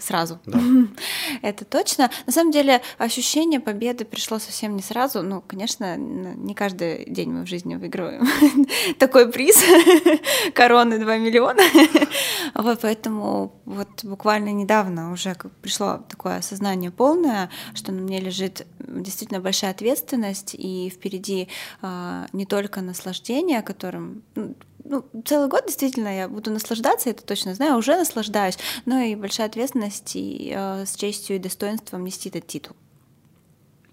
сразу. 0.00 0.38
Да. 0.46 0.58
это 1.42 1.64
точно. 1.64 2.10
На 2.26 2.32
самом 2.32 2.50
деле 2.50 2.82
ощущение 2.98 3.60
победы 3.60 4.04
пришло 4.04 4.38
совсем 4.38 4.76
не 4.76 4.82
сразу. 4.82 5.22
Ну, 5.22 5.42
конечно, 5.46 5.96
не 5.96 6.54
каждый 6.54 7.04
день 7.06 7.30
мы 7.30 7.44
в 7.44 7.48
жизни 7.48 7.76
выигрываем 7.76 8.26
такой 8.98 9.30
приз 9.30 9.62
короны 10.54 10.98
2 10.98 11.18
миллиона. 11.18 11.62
вот 12.54 12.80
поэтому 12.82 13.52
вот 13.64 14.04
буквально 14.04 14.52
недавно 14.52 15.12
уже 15.12 15.36
пришло 15.62 16.00
такое 16.08 16.38
осознание 16.38 16.90
полное, 16.90 17.50
что 17.74 17.92
на 17.92 18.00
мне 18.00 18.20
лежит 18.20 18.66
действительно 18.78 19.40
большая 19.40 19.70
ответственность, 19.70 20.54
и 20.54 20.90
впереди 20.90 21.48
а, 21.82 22.26
не 22.32 22.46
только 22.46 22.80
наслаждение, 22.80 23.62
которым 23.62 24.22
ну, 24.34 24.54
ну, 24.88 25.04
целый 25.24 25.48
год 25.48 25.66
действительно 25.66 26.16
я 26.16 26.28
буду 26.28 26.50
наслаждаться, 26.50 27.10
это 27.10 27.24
точно 27.24 27.54
знаю, 27.54 27.76
уже 27.76 27.96
наслаждаюсь, 27.96 28.58
но 28.84 29.00
и 29.00 29.14
большая 29.14 29.48
ответственность 29.48 30.16
и 30.16 30.52
э, 30.54 30.86
с 30.86 30.94
честью 30.94 31.36
и 31.36 31.38
достоинством 31.38 32.04
нести 32.04 32.28
этот 32.28 32.46
титул. 32.46 32.76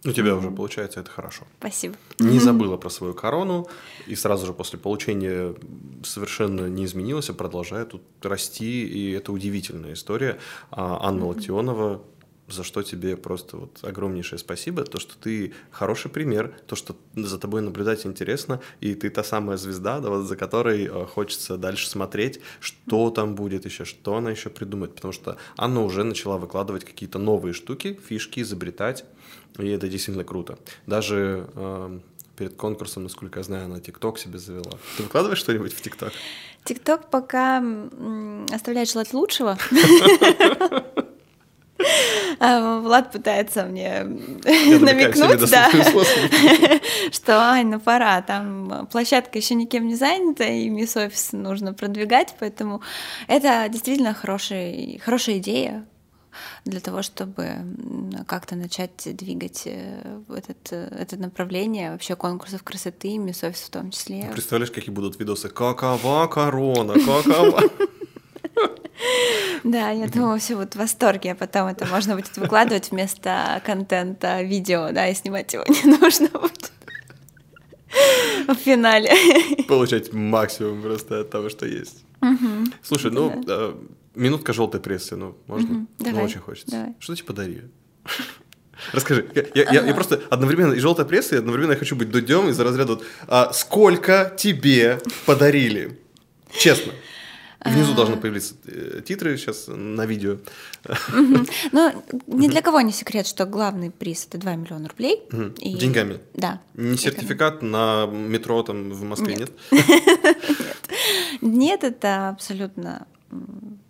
У 0.05 0.11
тебя 0.11 0.35
уже 0.35 0.51
получается 0.51 0.99
это 0.99 1.09
хорошо. 1.09 1.45
Спасибо. 1.59 1.95
Не 2.19 2.39
забыла 2.41 2.75
про 2.75 2.89
свою 2.89 3.13
корону 3.13 3.67
и 4.05 4.15
сразу 4.15 4.45
же 4.45 4.53
после 4.53 4.77
получения 4.77 5.55
совершенно 6.03 6.67
не 6.67 6.85
изменилась, 6.85 7.29
а 7.29 7.33
продолжает 7.33 7.89
тут 7.89 8.01
расти, 8.21 8.85
и 8.85 9.11
это 9.11 9.31
удивительная 9.31 9.93
история. 9.93 10.39
А 10.71 11.07
Анна. 11.07 11.27
Локтионова 11.27 12.01
за 12.47 12.63
что 12.63 12.83
тебе 12.83 13.15
просто 13.15 13.57
вот 13.57 13.79
огромнейшее 13.81 14.39
спасибо, 14.39 14.83
то, 14.83 14.99
что 14.99 15.15
ты 15.17 15.53
хороший 15.71 16.11
пример, 16.11 16.53
то, 16.67 16.75
что 16.75 16.95
за 17.15 17.37
тобой 17.37 17.61
наблюдать 17.61 18.05
интересно, 18.05 18.59
и 18.81 18.95
ты 18.95 19.09
та 19.09 19.23
самая 19.23 19.57
звезда, 19.57 19.99
да, 19.99 20.09
вот 20.09 20.25
за 20.25 20.35
которой 20.35 20.85
э, 20.85 21.05
хочется 21.05 21.57
дальше 21.57 21.89
смотреть, 21.89 22.41
что 22.59 23.09
там 23.09 23.35
будет 23.35 23.65
еще, 23.65 23.85
что 23.85 24.15
она 24.15 24.31
еще 24.31 24.49
придумает, 24.49 24.95
потому 24.95 25.13
что 25.13 25.37
Анна 25.57 25.83
уже 25.83 26.03
начала 26.03 26.37
выкладывать 26.37 26.83
какие-то 26.83 27.17
новые 27.17 27.53
штуки, 27.53 27.99
фишки, 28.07 28.41
изобретать, 28.41 29.05
и 29.57 29.67
это 29.67 29.87
действительно 29.87 30.25
круто. 30.25 30.57
Даже 30.85 31.47
э, 31.53 31.99
перед 32.35 32.55
конкурсом, 32.55 33.03
насколько 33.03 33.39
я 33.39 33.43
знаю, 33.43 33.65
она 33.65 33.79
ТикТок 33.79 34.17
себе 34.19 34.39
завела. 34.39 34.71
Ты 34.97 35.03
выкладываешь 35.03 35.39
что-нибудь 35.39 35.73
в 35.73 35.81
ТикТок? 35.81 36.13
ТикТок 36.63 37.09
пока 37.09 37.63
оставляет 38.51 38.89
желать 38.89 39.13
лучшего. 39.13 39.57
А, 42.45 42.81
Влад 42.81 43.09
пытается 43.09 43.63
мне 43.63 44.03
намекнуть, 44.03 45.49
да, 45.49 45.71
что, 47.11 47.39
Ань, 47.39 47.67
ну 47.67 47.79
пора, 47.79 48.21
там 48.21 48.85
площадка 48.91 49.37
еще 49.37 49.55
никем 49.55 49.87
не 49.87 49.95
занята, 49.95 50.43
и 50.43 50.67
мисс 50.67 50.97
офис 50.97 51.31
нужно 51.31 51.73
продвигать, 51.73 52.35
поэтому 52.41 52.81
это 53.27 53.69
действительно 53.69 54.13
хорошая, 54.13 54.99
хорошая 54.99 55.37
идея, 55.37 55.85
для 56.65 56.81
того, 56.81 57.01
чтобы 57.01 57.47
как-то 58.27 58.55
начать 58.55 59.07
двигать 59.15 59.61
э, 59.65 60.19
этот, 60.27 60.73
это 60.73 61.15
направление 61.15 61.91
вообще 61.91 62.17
конкурсов 62.17 62.63
красоты, 62.63 63.19
мисс 63.19 63.43
офис 63.43 63.61
в 63.61 63.69
том 63.69 63.91
числе. 63.91 64.29
Представляешь, 64.33 64.71
какие 64.71 64.93
будут 64.93 65.17
видосы? 65.17 65.47
Какова 65.47 66.27
корона? 66.27 66.95
Какова? 66.95 67.61
Да, 69.63 69.91
я 69.91 70.07
думаю, 70.07 70.39
все 70.39 70.55
вот 70.55 70.73
в 70.73 70.77
восторге, 70.77 71.31
а 71.31 71.35
потом 71.35 71.67
это 71.67 71.85
можно 71.85 72.15
будет 72.15 72.35
выкладывать 72.37 72.91
вместо 72.91 73.61
контента 73.65 74.41
видео, 74.41 74.89
да, 74.91 75.07
и 75.07 75.15
снимать 75.15 75.53
его 75.53 75.63
не 75.83 75.97
нужно 75.97 76.27
будет 76.27 76.71
в 78.47 78.55
финале. 78.55 79.11
Получать 79.67 80.13
максимум 80.13 80.81
просто 80.81 81.21
от 81.21 81.29
того, 81.29 81.49
что 81.49 81.65
есть. 81.65 82.03
Слушай, 82.81 83.11
ну, 83.11 83.43
э, 83.47 83.75
минутка 84.15 84.53
желтой 84.53 84.79
прессы, 84.79 85.15
ну, 85.15 85.35
можно? 85.47 85.87
Ну, 85.99 86.23
очень 86.23 86.39
хочется. 86.39 86.93
Что 86.99 87.15
тебе 87.15 87.25
подарили? 87.25 87.69
Расскажи. 88.91 89.29
Я, 89.55 89.63
я, 89.71 89.85
я 89.85 89.93
просто 89.93 90.21
одновременно 90.29 90.73
и 90.73 90.79
желтая 90.79 91.05
пресса, 91.05 91.35
и 91.35 91.37
одновременно 91.37 91.71
я 91.71 91.77
хочу 91.77 91.95
быть 91.95 92.09
дудем 92.09 92.49
из-за 92.49 92.63
разряда 92.63 92.95
вот, 92.95 93.05
а 93.27 93.53
сколько 93.53 94.33
тебе 94.37 94.99
подарили? 95.25 95.99
Честно. 96.51 96.93
Внизу 97.65 97.93
должны 97.93 98.17
появиться 98.17 98.55
э, 98.65 99.01
титры 99.05 99.37
сейчас 99.37 99.65
на 99.67 100.05
видео. 100.05 100.37
Но 101.71 101.93
ни 102.27 102.47
для 102.47 102.61
кого 102.61 102.81
не 102.81 102.91
секрет, 102.91 103.25
что 103.27 103.45
главный 103.45 103.89
приз 103.91 104.25
это 104.27 104.37
2 104.37 104.55
миллиона 104.55 104.89
рублей. 104.89 105.21
Деньгами? 105.31 106.19
Да. 106.33 106.61
Не 106.73 106.97
сертификат 106.97 107.61
на 107.61 108.05
метро 108.05 108.63
там 108.63 108.91
в 108.91 109.03
Москве, 109.03 109.35
нет? 109.35 109.51
Нет, 111.41 111.83
это 111.83 112.29
абсолютно 112.29 113.07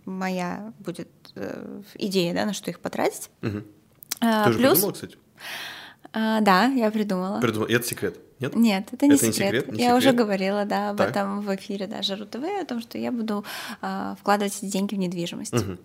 моя 0.04 0.72
будет 0.78 1.08
э, 1.34 1.82
идея, 1.94 2.34
да, 2.34 2.46
на 2.46 2.52
что 2.52 2.70
их 2.70 2.80
потратить. 2.80 3.30
А, 4.20 4.44
Ты 4.44 4.50
уже 4.50 4.58
придумала, 4.58 4.92
кстати? 4.92 5.16
А, 6.16 6.40
да, 6.40 6.66
я 6.66 6.92
придумала. 6.92 7.40
Придумала. 7.40 7.68
И 7.68 7.74
это 7.74 7.86
секрет? 7.86 8.18
Нет? 8.38 8.54
Нет, 8.54 8.88
это 8.92 9.06
не, 9.06 9.14
это 9.14 9.32
секрет. 9.32 9.52
не 9.52 9.60
секрет. 9.60 9.72
Не 9.72 9.82
я 9.82 9.88
секрет? 9.88 9.98
уже 9.98 10.12
говорила, 10.12 10.64
да, 10.64 10.90
об 10.90 10.98
так. 10.98 11.10
этом 11.10 11.40
в 11.40 11.54
эфире 11.56 11.88
даже 11.88 12.14
РУ-ТВ, 12.14 12.44
о 12.62 12.64
том, 12.64 12.80
что 12.80 12.98
я 12.98 13.10
буду 13.10 13.44
а, 13.82 14.14
вкладывать 14.20 14.56
эти 14.56 14.70
деньги 14.70 14.94
в 14.94 14.98
недвижимость. 14.98 15.52
Угу. 15.52 15.76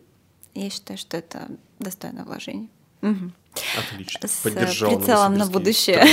Я 0.53 0.69
считаю, 0.69 0.99
что 0.99 1.17
это 1.17 1.47
достойное 1.79 2.25
вложение. 2.25 2.69
Угу. 3.01 3.31
Отлично. 3.77 4.27
С 4.27 4.41
Поддержал 4.43 4.97
прицелом 4.97 5.35
на 5.35 5.47
будущее. 5.47 6.05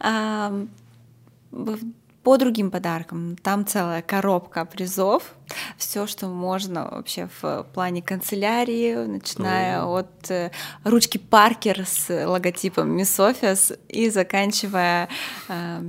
по 2.24 2.38
другим 2.38 2.70
подаркам 2.70 3.36
там 3.36 3.66
целая 3.66 4.02
коробка 4.02 4.64
призов, 4.64 5.34
все, 5.76 6.06
что 6.06 6.26
можно 6.26 6.88
вообще 6.90 7.28
в 7.40 7.66
плане 7.74 8.02
канцелярии, 8.02 8.94
начиная 8.94 9.80
mm. 9.80 9.98
от 9.98 10.30
э, 10.30 10.50
ручки 10.84 11.18
Паркер 11.18 11.84
с 11.86 12.26
логотипом 12.26 12.96
Miss 12.96 13.18
Office 13.18 13.78
и 13.88 14.08
заканчивая 14.08 15.08
э, 15.48 15.82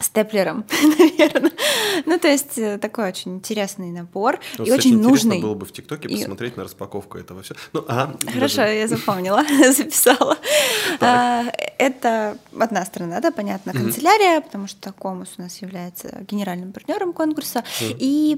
степлером, 0.00 0.64
наверное. 0.98 1.52
Ну, 2.06 2.18
то 2.18 2.28
есть 2.28 2.58
э, 2.58 2.78
такой 2.78 3.08
очень 3.08 3.36
интересный 3.36 3.90
набор 3.90 4.40
ну, 4.58 4.64
и 4.64 4.70
очень 4.70 5.00
нужный. 5.00 5.40
было 5.40 5.54
бы 5.54 5.66
в 5.66 5.72
ТикТоке 5.72 6.08
посмотреть 6.08 6.54
и... 6.54 6.56
на 6.56 6.64
распаковку 6.64 7.18
этого 7.18 7.42
все. 7.42 7.54
Ну, 7.72 7.84
ага, 7.86 8.16
Хорошо, 8.32 8.56
даже... 8.56 8.74
я 8.74 8.88
запомнила, 8.94 9.44
записала. 9.72 10.36
А, 11.00 11.44
это 11.78 12.38
одна 12.58 12.84
сторона, 12.84 13.20
да, 13.20 13.30
понятно, 13.30 13.72
канцелярия, 13.72 14.40
потому 14.40 14.66
что 14.66 14.92
Комус 14.92 15.34
у 15.38 15.42
нас 15.42 15.60
является 15.62 16.24
генеральным 16.28 16.72
партнером 16.72 17.12
конкурса, 17.12 17.64
и 17.80 18.36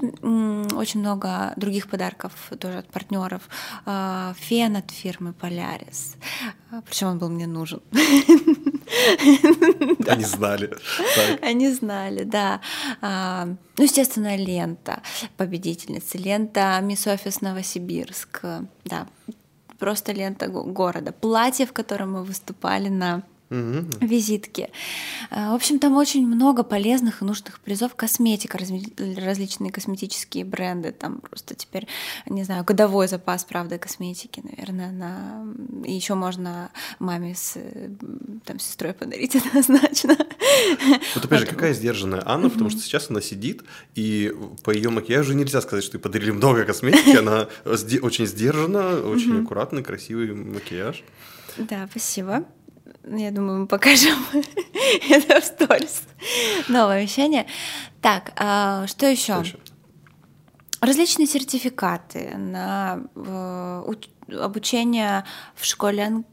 очень 0.75 0.99
много 0.99 1.53
других 1.55 1.89
подарков 1.89 2.33
тоже 2.59 2.79
от 2.79 2.87
партнеров. 2.87 3.41
А, 3.85 4.33
фен 4.39 4.75
от 4.77 4.91
фирмы 4.91 5.33
Polaris, 5.39 6.15
а, 6.71 6.81
причем 6.81 7.07
он 7.07 7.19
был 7.19 7.29
мне 7.29 7.47
нужен. 7.47 7.81
Они 10.07 10.23
знали. 10.23 10.71
Они 11.47 11.71
знали, 11.71 12.23
да. 12.23 12.59
А, 13.01 13.45
ну, 13.77 13.83
естественно, 13.83 14.35
лента 14.35 15.01
победительницы, 15.37 16.17
лента 16.17 16.77
Мисс 16.81 17.07
Офис 17.07 17.39
Новосибирск, 17.39 18.41
да, 18.83 19.07
просто 19.79 20.11
лента 20.11 20.47
города, 20.47 21.13
платье, 21.13 21.65
в 21.65 21.71
котором 21.71 22.13
мы 22.13 22.23
выступали 22.25 22.89
на 22.89 23.23
угу. 23.49 23.85
визитки. 24.01 24.69
Э, 25.31 25.51
в 25.51 25.55
общем, 25.55 25.79
там 25.79 25.95
очень 25.95 26.27
много 26.27 26.63
полезных 26.63 27.21
и 27.21 27.25
нужных 27.25 27.59
призов. 27.59 27.95
Косметика, 27.95 28.57
различные 28.57 29.71
косметические 29.71 30.45
бренды. 30.45 30.91
Там 30.91 31.19
просто 31.19 31.55
теперь, 31.55 31.87
не 32.25 32.43
знаю, 32.43 32.63
годовой 32.63 33.07
запас, 33.07 33.43
правда, 33.45 33.77
косметики, 33.77 34.41
наверное, 34.43 34.91
на... 34.91 35.45
И 35.85 35.93
еще 35.93 36.15
можно 36.15 36.71
маме 36.99 37.35
с 37.35 37.57
там, 38.45 38.59
сестрой 38.59 38.93
подарить 38.93 39.35
однозначно. 39.47 40.17
Вот 41.15 41.25
опять 41.25 41.41
же, 41.41 41.45
какая 41.45 41.73
сдержанная 41.73 42.23
Анна, 42.25 42.49
потому 42.49 42.69
что 42.69 42.79
сейчас 42.81 43.09
она 43.09 43.21
сидит, 43.21 43.63
и 43.95 44.33
по 44.63 44.71
ее 44.71 44.89
макияжу 44.89 45.33
нельзя 45.33 45.61
сказать, 45.61 45.83
что 45.83 45.97
ей 45.97 46.01
подарили 46.01 46.31
много 46.31 46.63
косметики. 46.65 47.15
Она 47.17 47.47
очень 47.65 48.25
сдержана, 48.27 49.01
очень 49.01 49.41
аккуратный, 49.41 49.83
красивый 49.83 50.33
макияж. 50.33 51.03
Да, 51.57 51.87
спасибо. 51.89 52.45
Я 53.05 53.31
думаю, 53.31 53.61
мы 53.61 53.67
покажем 53.67 54.17
это 55.09 55.41
в 55.41 55.43
сторис. 55.43 56.03
Новое 56.67 57.03
вещание. 57.03 57.45
Так, 58.01 58.31
а 58.35 58.87
что 58.87 59.07
еще? 59.07 59.43
Различные 60.79 61.27
сертификаты 61.27 62.37
на 62.37 63.01
э, 63.15 63.93
обучение 64.39 65.23
в 65.55 65.65
школе 65.65 66.23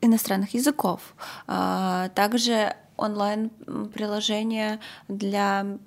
иностранных 0.00 0.54
языков. 0.54 1.14
А, 1.46 2.08
также 2.10 2.74
онлайн-приложение 2.96 4.80
для 5.08 5.78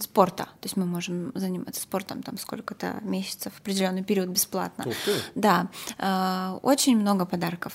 спорта. 0.00 0.44
То 0.44 0.64
есть 0.64 0.76
мы 0.76 0.86
можем 0.86 1.32
заниматься 1.34 1.80
спортом 1.80 2.22
там 2.22 2.38
сколько-то 2.38 2.98
месяцев, 3.02 3.52
определенный 3.58 4.02
период 4.02 4.28
бесплатно. 4.28 4.86
Да. 5.34 5.68
А, 5.98 6.58
очень 6.62 6.98
много 6.98 7.26
подарков. 7.26 7.74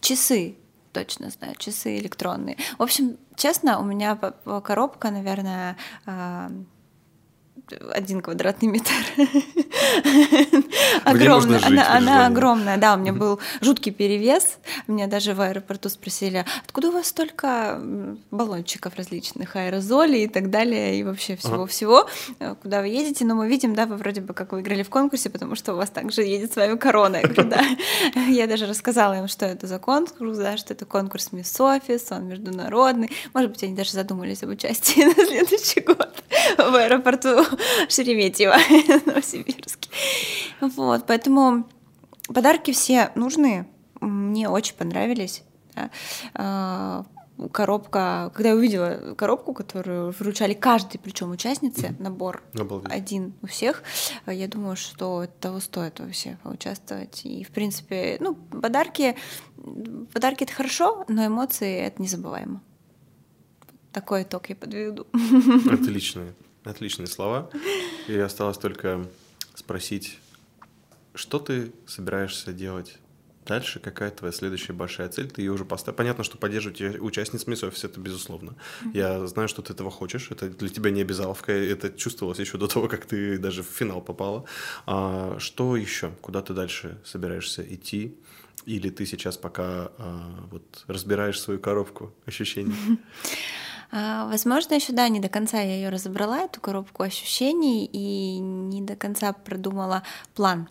Часы 0.00 0.56
точно 0.92 1.30
знаю, 1.30 1.54
часы 1.56 1.98
электронные. 1.98 2.56
В 2.78 2.82
общем, 2.82 3.16
честно, 3.36 3.78
у 3.80 3.84
меня 3.84 4.16
коробка, 4.16 5.10
наверное, 5.10 5.76
а, 6.06 6.50
один 7.92 8.20
квадратный 8.20 8.68
метр. 8.68 8.92
огромная. 11.04 11.60
Она, 11.64 11.96
она 11.96 12.26
огромная, 12.26 12.76
да. 12.76 12.94
У 12.94 12.98
меня 12.98 13.12
был 13.12 13.40
жуткий 13.60 13.92
перевес. 13.92 14.58
Меня 14.86 15.06
даже 15.06 15.34
в 15.34 15.40
аэропорту 15.40 15.88
спросили, 15.88 16.44
откуда 16.64 16.88
у 16.88 16.92
вас 16.92 17.08
столько 17.08 17.80
баллончиков 18.30 18.94
различных, 18.96 19.56
аэрозолей 19.56 20.24
и 20.24 20.28
так 20.28 20.50
далее, 20.50 20.98
и 20.98 21.02
вообще 21.02 21.36
всего-всего, 21.36 22.08
ага. 22.38 22.54
куда 22.56 22.80
вы 22.80 22.88
едете. 22.88 23.24
Но 23.24 23.34
мы 23.34 23.48
видим, 23.48 23.74
да, 23.74 23.86
вы 23.86 23.96
вроде 23.96 24.20
бы 24.20 24.34
как 24.34 24.52
выиграли 24.52 24.82
в 24.82 24.90
конкурсе, 24.90 25.30
потому 25.30 25.54
что 25.54 25.74
у 25.74 25.76
вас 25.76 25.90
также 25.90 26.22
едет 26.22 26.52
с 26.52 26.56
вами 26.56 26.76
корона. 26.76 27.16
Я 27.16 27.22
говорю, 27.22 27.50
да. 27.50 27.64
Я 28.28 28.46
даже 28.46 28.66
рассказала 28.66 29.14
им, 29.14 29.28
что 29.28 29.46
это 29.46 29.66
за 29.66 29.78
конкурс, 29.78 30.38
да, 30.38 30.56
что 30.56 30.74
это 30.74 30.84
конкурс 30.86 31.32
Мисс 31.32 31.60
Офис, 31.60 32.06
он 32.10 32.26
международный. 32.26 33.10
Может 33.34 33.50
быть, 33.50 33.62
они 33.62 33.74
даже 33.74 33.92
задумались 33.92 34.42
об 34.42 34.50
участии 34.50 35.04
на 35.04 35.14
следующий 35.14 35.80
год 35.80 36.22
в 36.58 36.74
аэропорту 36.74 37.44
Шереметьево, 37.88 38.56
Новосибирске. 39.06 39.90
Вот, 40.60 41.06
поэтому 41.06 41.66
подарки 42.32 42.72
все 42.72 43.10
нужные, 43.14 43.66
мне 44.00 44.48
очень 44.48 44.74
понравились. 44.74 45.42
Да. 45.74 45.90
А, 46.34 47.04
коробка, 47.52 48.30
когда 48.34 48.50
я 48.50 48.54
увидела 48.54 49.14
коробку, 49.14 49.52
которую 49.54 50.12
вручали 50.12 50.54
каждой, 50.54 50.98
причем 50.98 51.30
участнице, 51.30 51.88
mm-hmm. 51.88 52.02
набор 52.02 52.42
Обалдеть. 52.58 52.92
один 52.92 53.34
у 53.42 53.46
всех, 53.46 53.82
я 54.26 54.48
думаю, 54.48 54.76
что 54.76 55.26
того 55.40 55.60
стоит 55.60 56.00
вообще 56.00 56.38
поучаствовать. 56.42 57.22
И, 57.24 57.44
в 57.44 57.50
принципе, 57.50 58.18
ну, 58.20 58.34
подарки, 58.34 59.16
подарки 60.12 60.44
это 60.44 60.52
хорошо, 60.52 61.04
но 61.08 61.26
эмоции 61.26 61.80
это 61.80 62.02
незабываемо. 62.02 62.60
Такой 63.92 64.22
итог 64.22 64.48
я 64.48 64.56
подведу. 64.56 65.06
Отличные. 65.70 66.34
Отличные 66.64 67.06
слова. 67.06 67.50
И 68.08 68.16
осталось 68.16 68.58
только 68.58 69.06
спросить, 69.54 70.18
что 71.14 71.38
ты 71.38 71.72
собираешься 71.86 72.52
делать 72.52 72.98
дальше? 73.46 73.80
Какая 73.80 74.10
твоя 74.10 74.32
следующая 74.32 74.74
большая 74.74 75.08
цель? 75.08 75.28
Ты 75.28 75.42
ее 75.42 75.52
уже 75.52 75.64
поставил. 75.64 75.96
Понятно, 75.96 76.22
что 76.22 76.38
поддерживать 76.38 76.80
участниц 76.80 77.46
Miss 77.46 77.68
Office 77.68 77.84
это 77.84 77.98
безусловно. 77.98 78.54
Я 78.94 79.26
знаю, 79.26 79.48
что 79.48 79.62
ты 79.62 79.72
этого 79.72 79.90
хочешь. 79.90 80.30
Это 80.30 80.48
для 80.48 80.68
тебя 80.68 80.90
не 80.90 81.00
обязаловка. 81.00 81.52
Это 81.52 81.90
чувствовалось 81.90 82.38
еще 82.38 82.58
до 82.58 82.68
того, 82.68 82.88
как 82.88 83.06
ты 83.06 83.38
даже 83.38 83.62
в 83.62 83.66
финал 83.66 84.00
попала. 84.02 84.44
А 84.86 85.36
что 85.40 85.76
еще? 85.76 86.12
Куда 86.20 86.42
ты 86.42 86.54
дальше 86.54 86.98
собираешься 87.04 87.62
идти? 87.62 88.16
Или 88.66 88.90
ты 88.90 89.06
сейчас 89.06 89.36
пока 89.36 89.90
а, 89.98 90.46
вот 90.50 90.84
разбираешь 90.86 91.40
свою 91.40 91.58
коробку 91.58 92.12
ощущений? 92.26 92.74
А, 92.84 92.96
возможно, 93.92 94.74
еще 94.74 94.92
да, 94.92 95.08
не 95.08 95.20
до 95.20 95.28
конца 95.28 95.60
я 95.60 95.74
ее 95.74 95.88
разобрала, 95.88 96.40
эту 96.40 96.60
коробку 96.60 97.02
ощущений, 97.02 97.84
и 97.86 98.38
не 98.38 98.82
до 98.82 98.96
конца 98.96 99.32
продумала 99.32 100.02
план, 100.34 100.68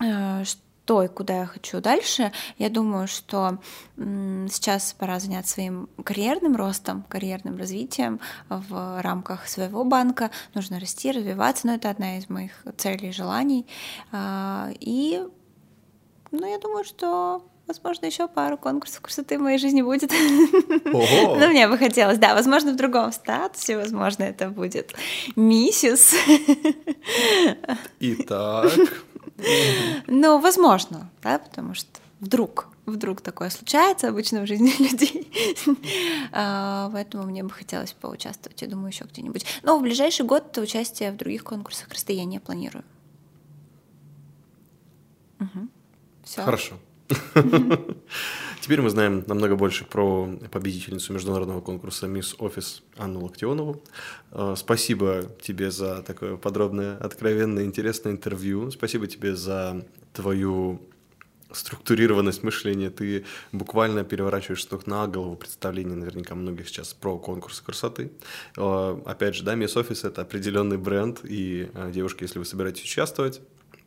э, 0.00 0.44
что 0.44 1.02
и 1.02 1.08
куда 1.08 1.40
я 1.40 1.46
хочу 1.46 1.80
дальше. 1.80 2.32
Я 2.56 2.70
думаю, 2.70 3.08
что 3.08 3.58
сейчас 3.96 4.94
пора 4.94 5.20
заняться 5.20 5.52
своим 5.52 5.88
карьерным 6.02 6.56
ростом, 6.56 7.04
карьерным 7.08 7.58
развитием 7.58 8.20
в 8.48 9.02
рамках 9.02 9.48
своего 9.48 9.84
банка. 9.84 10.30
Нужно 10.54 10.80
расти, 10.80 11.12
развиваться, 11.12 11.66
но 11.66 11.74
это 11.74 11.90
одна 11.90 12.16
из 12.16 12.30
моих 12.30 12.64
целей 12.78 13.10
и 13.10 13.12
желаний. 13.12 13.66
А, 14.12 14.70
и 14.80 15.22
ну, 16.30 16.46
я 16.46 16.58
думаю, 16.58 16.84
что 16.84 17.42
Возможно, 17.68 18.06
еще 18.06 18.28
пару 18.28 18.56
конкурсов 18.56 19.02
красоты 19.02 19.38
в 19.38 19.42
моей 19.42 19.58
жизни 19.58 19.82
будет. 19.82 20.10
Ого. 20.86 21.36
Ну, 21.38 21.48
мне 21.48 21.68
бы 21.68 21.76
хотелось, 21.76 22.16
да, 22.16 22.34
возможно, 22.34 22.72
в 22.72 22.76
другом 22.76 23.12
статусе, 23.12 23.76
возможно, 23.76 24.24
это 24.24 24.48
будет 24.48 24.94
миссис. 25.36 26.14
Итак. 28.00 28.72
Ну, 30.06 30.38
возможно, 30.40 31.10
да, 31.22 31.38
потому 31.38 31.74
что 31.74 31.88
вдруг, 32.20 32.68
вдруг 32.86 33.20
такое 33.20 33.50
случается 33.50 34.08
обычно 34.08 34.40
в 34.40 34.46
жизни 34.46 34.72
людей. 34.78 35.30
А, 36.32 36.88
поэтому 36.90 37.24
мне 37.24 37.44
бы 37.44 37.50
хотелось 37.50 37.92
поучаствовать, 37.92 38.62
я 38.62 38.68
думаю, 38.68 38.88
еще 38.88 39.04
где-нибудь. 39.04 39.44
Но 39.62 39.78
в 39.78 39.82
ближайший 39.82 40.24
год 40.24 40.56
участие 40.56 41.12
в 41.12 41.16
других 41.16 41.44
конкурсах 41.44 41.88
красоты 41.88 42.14
я 42.14 42.24
не 42.24 42.38
планирую. 42.38 42.84
Угу. 45.38 45.68
Все. 46.24 46.42
Хорошо. 46.42 46.74
Теперь 48.60 48.82
мы 48.82 48.90
знаем 48.90 49.24
намного 49.26 49.56
больше 49.56 49.84
про 49.84 50.28
победительницу 50.50 51.12
международного 51.12 51.60
конкурса 51.60 52.06
«Мисс 52.06 52.34
Офис» 52.38 52.82
Анну 52.96 53.22
Локтионову. 53.22 53.82
Э, 54.32 54.54
спасибо 54.56 55.24
тебе 55.40 55.70
за 55.70 56.02
такое 56.02 56.36
подробное, 56.36 56.98
откровенное, 56.98 57.64
интересное 57.64 58.12
интервью. 58.12 58.70
Спасибо 58.70 59.06
тебе 59.06 59.34
за 59.36 59.86
твою 60.12 60.80
структурированность 61.50 62.42
мышления, 62.42 62.90
ты 62.90 63.24
буквально 63.52 64.04
переворачиваешь 64.04 64.64
с 64.64 64.86
на 64.86 65.06
голову 65.06 65.34
представление 65.36 65.96
наверняка 65.96 66.34
многих 66.34 66.68
сейчас 66.68 66.92
про 66.92 67.18
конкурс 67.18 67.60
красоты. 67.60 68.12
Э, 68.56 69.00
опять 69.06 69.34
же, 69.34 69.44
да, 69.44 69.54
Miss 69.54 69.74
Office— 69.76 70.06
это 70.08 70.22
определенный 70.22 70.76
бренд, 70.76 71.20
и, 71.24 71.70
э, 71.72 71.90
девушки, 71.90 72.24
если 72.24 72.38
вы 72.38 72.44
собираетесь 72.44 72.82
участвовать, 72.82 73.40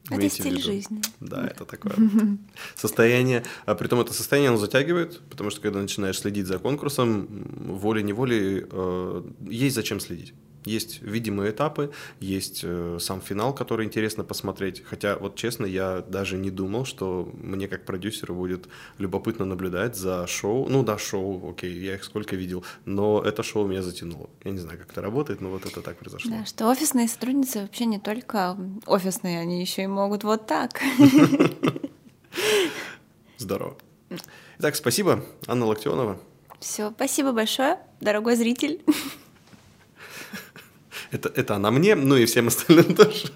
Это 0.09 0.29
стиль 0.29 0.53
виду. 0.53 0.61
жизни. 0.61 1.01
Да, 1.19 1.47
это 1.47 1.65
такое 1.65 1.95
состояние. 2.75 3.43
А 3.65 3.75
при 3.75 3.87
том 3.87 4.01
это 4.01 4.13
состояние 4.13 4.49
оно 4.49 4.57
затягивает, 4.57 5.21
потому 5.29 5.49
что 5.49 5.61
когда 5.61 5.79
начинаешь 5.79 6.19
следить 6.19 6.47
за 6.47 6.59
конкурсом, 6.59 7.27
волей-неволей 7.79 8.65
э, 8.69 9.23
есть 9.49 9.75
зачем 9.75 9.99
следить. 9.99 10.33
Есть 10.65 11.02
видимые 11.02 11.52
этапы, 11.52 11.91
есть 12.19 12.62
э, 12.63 12.97
сам 13.00 13.21
финал, 13.21 13.54
который 13.54 13.86
интересно 13.86 14.24
посмотреть. 14.24 14.84
Хотя, 14.84 15.17
вот 15.17 15.36
честно, 15.36 15.65
я 15.65 16.02
даже 16.02 16.38
не 16.38 16.52
думал, 16.52 16.86
что 16.86 17.32
мне 17.34 17.67
как 17.67 17.86
продюсеру 17.86 18.36
будет 18.36 18.67
любопытно 19.00 19.45
наблюдать 19.45 19.95
за 19.95 20.28
шоу. 20.28 20.67
Ну 20.69 20.84
да, 20.84 20.97
шоу, 20.97 21.52
окей, 21.52 21.74
я 21.74 21.95
их 21.95 22.04
сколько 22.04 22.36
видел, 22.36 22.63
но 22.86 23.21
это 23.21 23.43
шоу 23.43 23.67
меня 23.67 23.82
затянуло. 23.82 24.30
Я 24.43 24.52
не 24.52 24.60
знаю, 24.60 24.78
как 24.78 24.91
это 24.91 25.02
работает, 25.02 25.41
но 25.41 25.50
вот 25.50 25.65
это 25.65 25.82
так 25.82 25.97
произошло. 25.97 26.32
Да, 26.32 26.45
что 26.45 26.69
офисные 26.69 27.08
сотрудницы 27.08 27.62
вообще 27.62 27.86
не 27.86 28.00
только 28.00 28.58
офисные, 28.86 29.39
они 29.39 29.62
еще 29.62 29.84
и 29.84 29.88
могут 29.88 30.24
вот 30.24 30.45
так. 30.45 30.80
Здорово. 33.38 33.78
Итак, 34.60 34.76
спасибо, 34.76 35.26
Анна 35.47 35.65
Локтионова. 35.65 36.19
Все, 36.60 36.91
спасибо 36.91 37.32
большое, 37.32 37.80
дорогой 38.00 38.36
зритель. 38.36 38.82
Это, 41.12 41.30
это 41.36 41.56
она 41.56 41.71
мне, 41.71 41.95
ну 41.95 42.15
и 42.15 42.26
всем 42.26 42.47
остальным 42.47 42.95
тоже. 42.95 43.28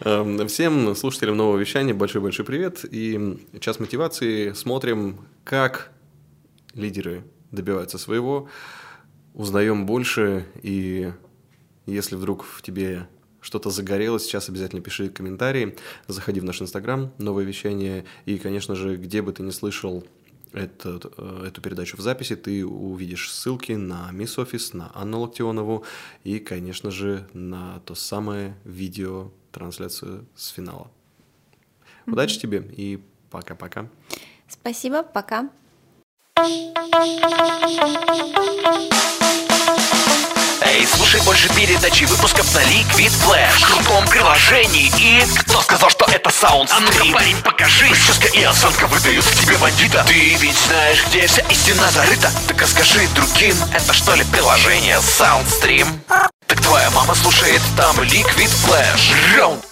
Эм, 0.00 0.48
Всем 0.48 0.94
слушателям 0.96 1.36
нового 1.36 1.56
вещания 1.56 1.94
большой-большой 1.94 2.44
привет. 2.44 2.84
И 2.90 3.38
час 3.60 3.78
мотивации. 3.78 4.52
Смотрим, 4.52 5.20
как 5.44 5.92
лидеры 6.74 7.22
добиваются 7.52 7.96
своего, 7.96 8.48
узнаем 9.34 9.86
больше, 9.86 10.46
и 10.62 11.12
если 11.86 12.16
вдруг 12.16 12.44
в 12.44 12.60
тебе 12.60 13.08
что-то 13.40 13.70
загорелось, 13.70 14.24
сейчас 14.24 14.48
обязательно 14.48 14.82
пиши 14.82 15.08
комментарии, 15.08 15.76
заходи 16.08 16.40
в 16.40 16.44
наш 16.44 16.60
инстаграм, 16.60 17.12
новое 17.18 17.44
вещание, 17.44 18.04
и, 18.24 18.38
конечно 18.38 18.74
же, 18.74 18.96
где 18.96 19.22
бы 19.22 19.32
ты 19.32 19.44
не 19.44 19.52
слышал 19.52 20.04
этот, 20.56 21.12
э, 21.18 21.44
эту 21.48 21.60
передачу 21.60 21.96
в 21.96 22.00
записи, 22.00 22.34
ты 22.34 22.66
увидишь 22.66 23.32
ссылки 23.32 23.72
на 23.72 24.10
Мисс 24.10 24.38
Офис, 24.38 24.72
на 24.72 24.90
Анну 24.94 25.20
Локтионову 25.20 25.84
и, 26.24 26.38
конечно 26.38 26.90
же, 26.90 27.28
на 27.34 27.80
то 27.80 27.94
самое 27.94 28.56
видео 28.64 29.30
трансляцию 29.52 30.26
с 30.34 30.48
финала. 30.48 30.90
Удачи 32.06 32.38
тебе 32.38 32.58
и 32.76 33.02
пока-пока. 33.30 33.88
Спасибо, 34.48 35.02
пока. 35.02 35.50
Эй, 40.76 40.86
слушай 40.86 41.22
больше 41.22 41.48
передачи 41.54 42.04
выпусков 42.04 42.52
на 42.54 42.58
Liquid 42.58 43.10
Flash. 43.24 43.60
В 43.60 43.64
крутом 43.64 44.06
приложении 44.08 44.92
и... 44.98 45.24
Кто 45.38 45.62
сказал, 45.62 45.88
что 45.88 46.04
это 46.04 46.28
саунд 46.28 46.70
А 46.70 46.80
ну-ка, 46.80 47.02
парень, 47.14 47.36
покажи. 47.38 47.88
Прическа 47.88 48.26
и 48.26 48.42
осанка 48.42 48.86
выдают 48.86 49.24
в 49.24 49.40
тебе 49.42 49.56
бандита. 49.56 50.04
Ты 50.06 50.34
ведь 50.34 50.58
знаешь, 50.66 51.02
где 51.06 51.26
вся 51.28 51.40
истина 51.48 51.90
зарыта. 51.90 52.30
Так 52.46 52.60
расскажи 52.60 53.08
другим, 53.14 53.56
это 53.72 53.94
что 53.94 54.14
ли 54.16 54.24
приложение 54.24 54.98
Soundstream? 54.98 55.88
Так 56.46 56.60
твоя 56.60 56.90
мама 56.90 57.14
слушает 57.14 57.62
там 57.74 57.98
Liquid 58.00 58.50
Flash. 58.66 59.14
Раунд 59.34 59.64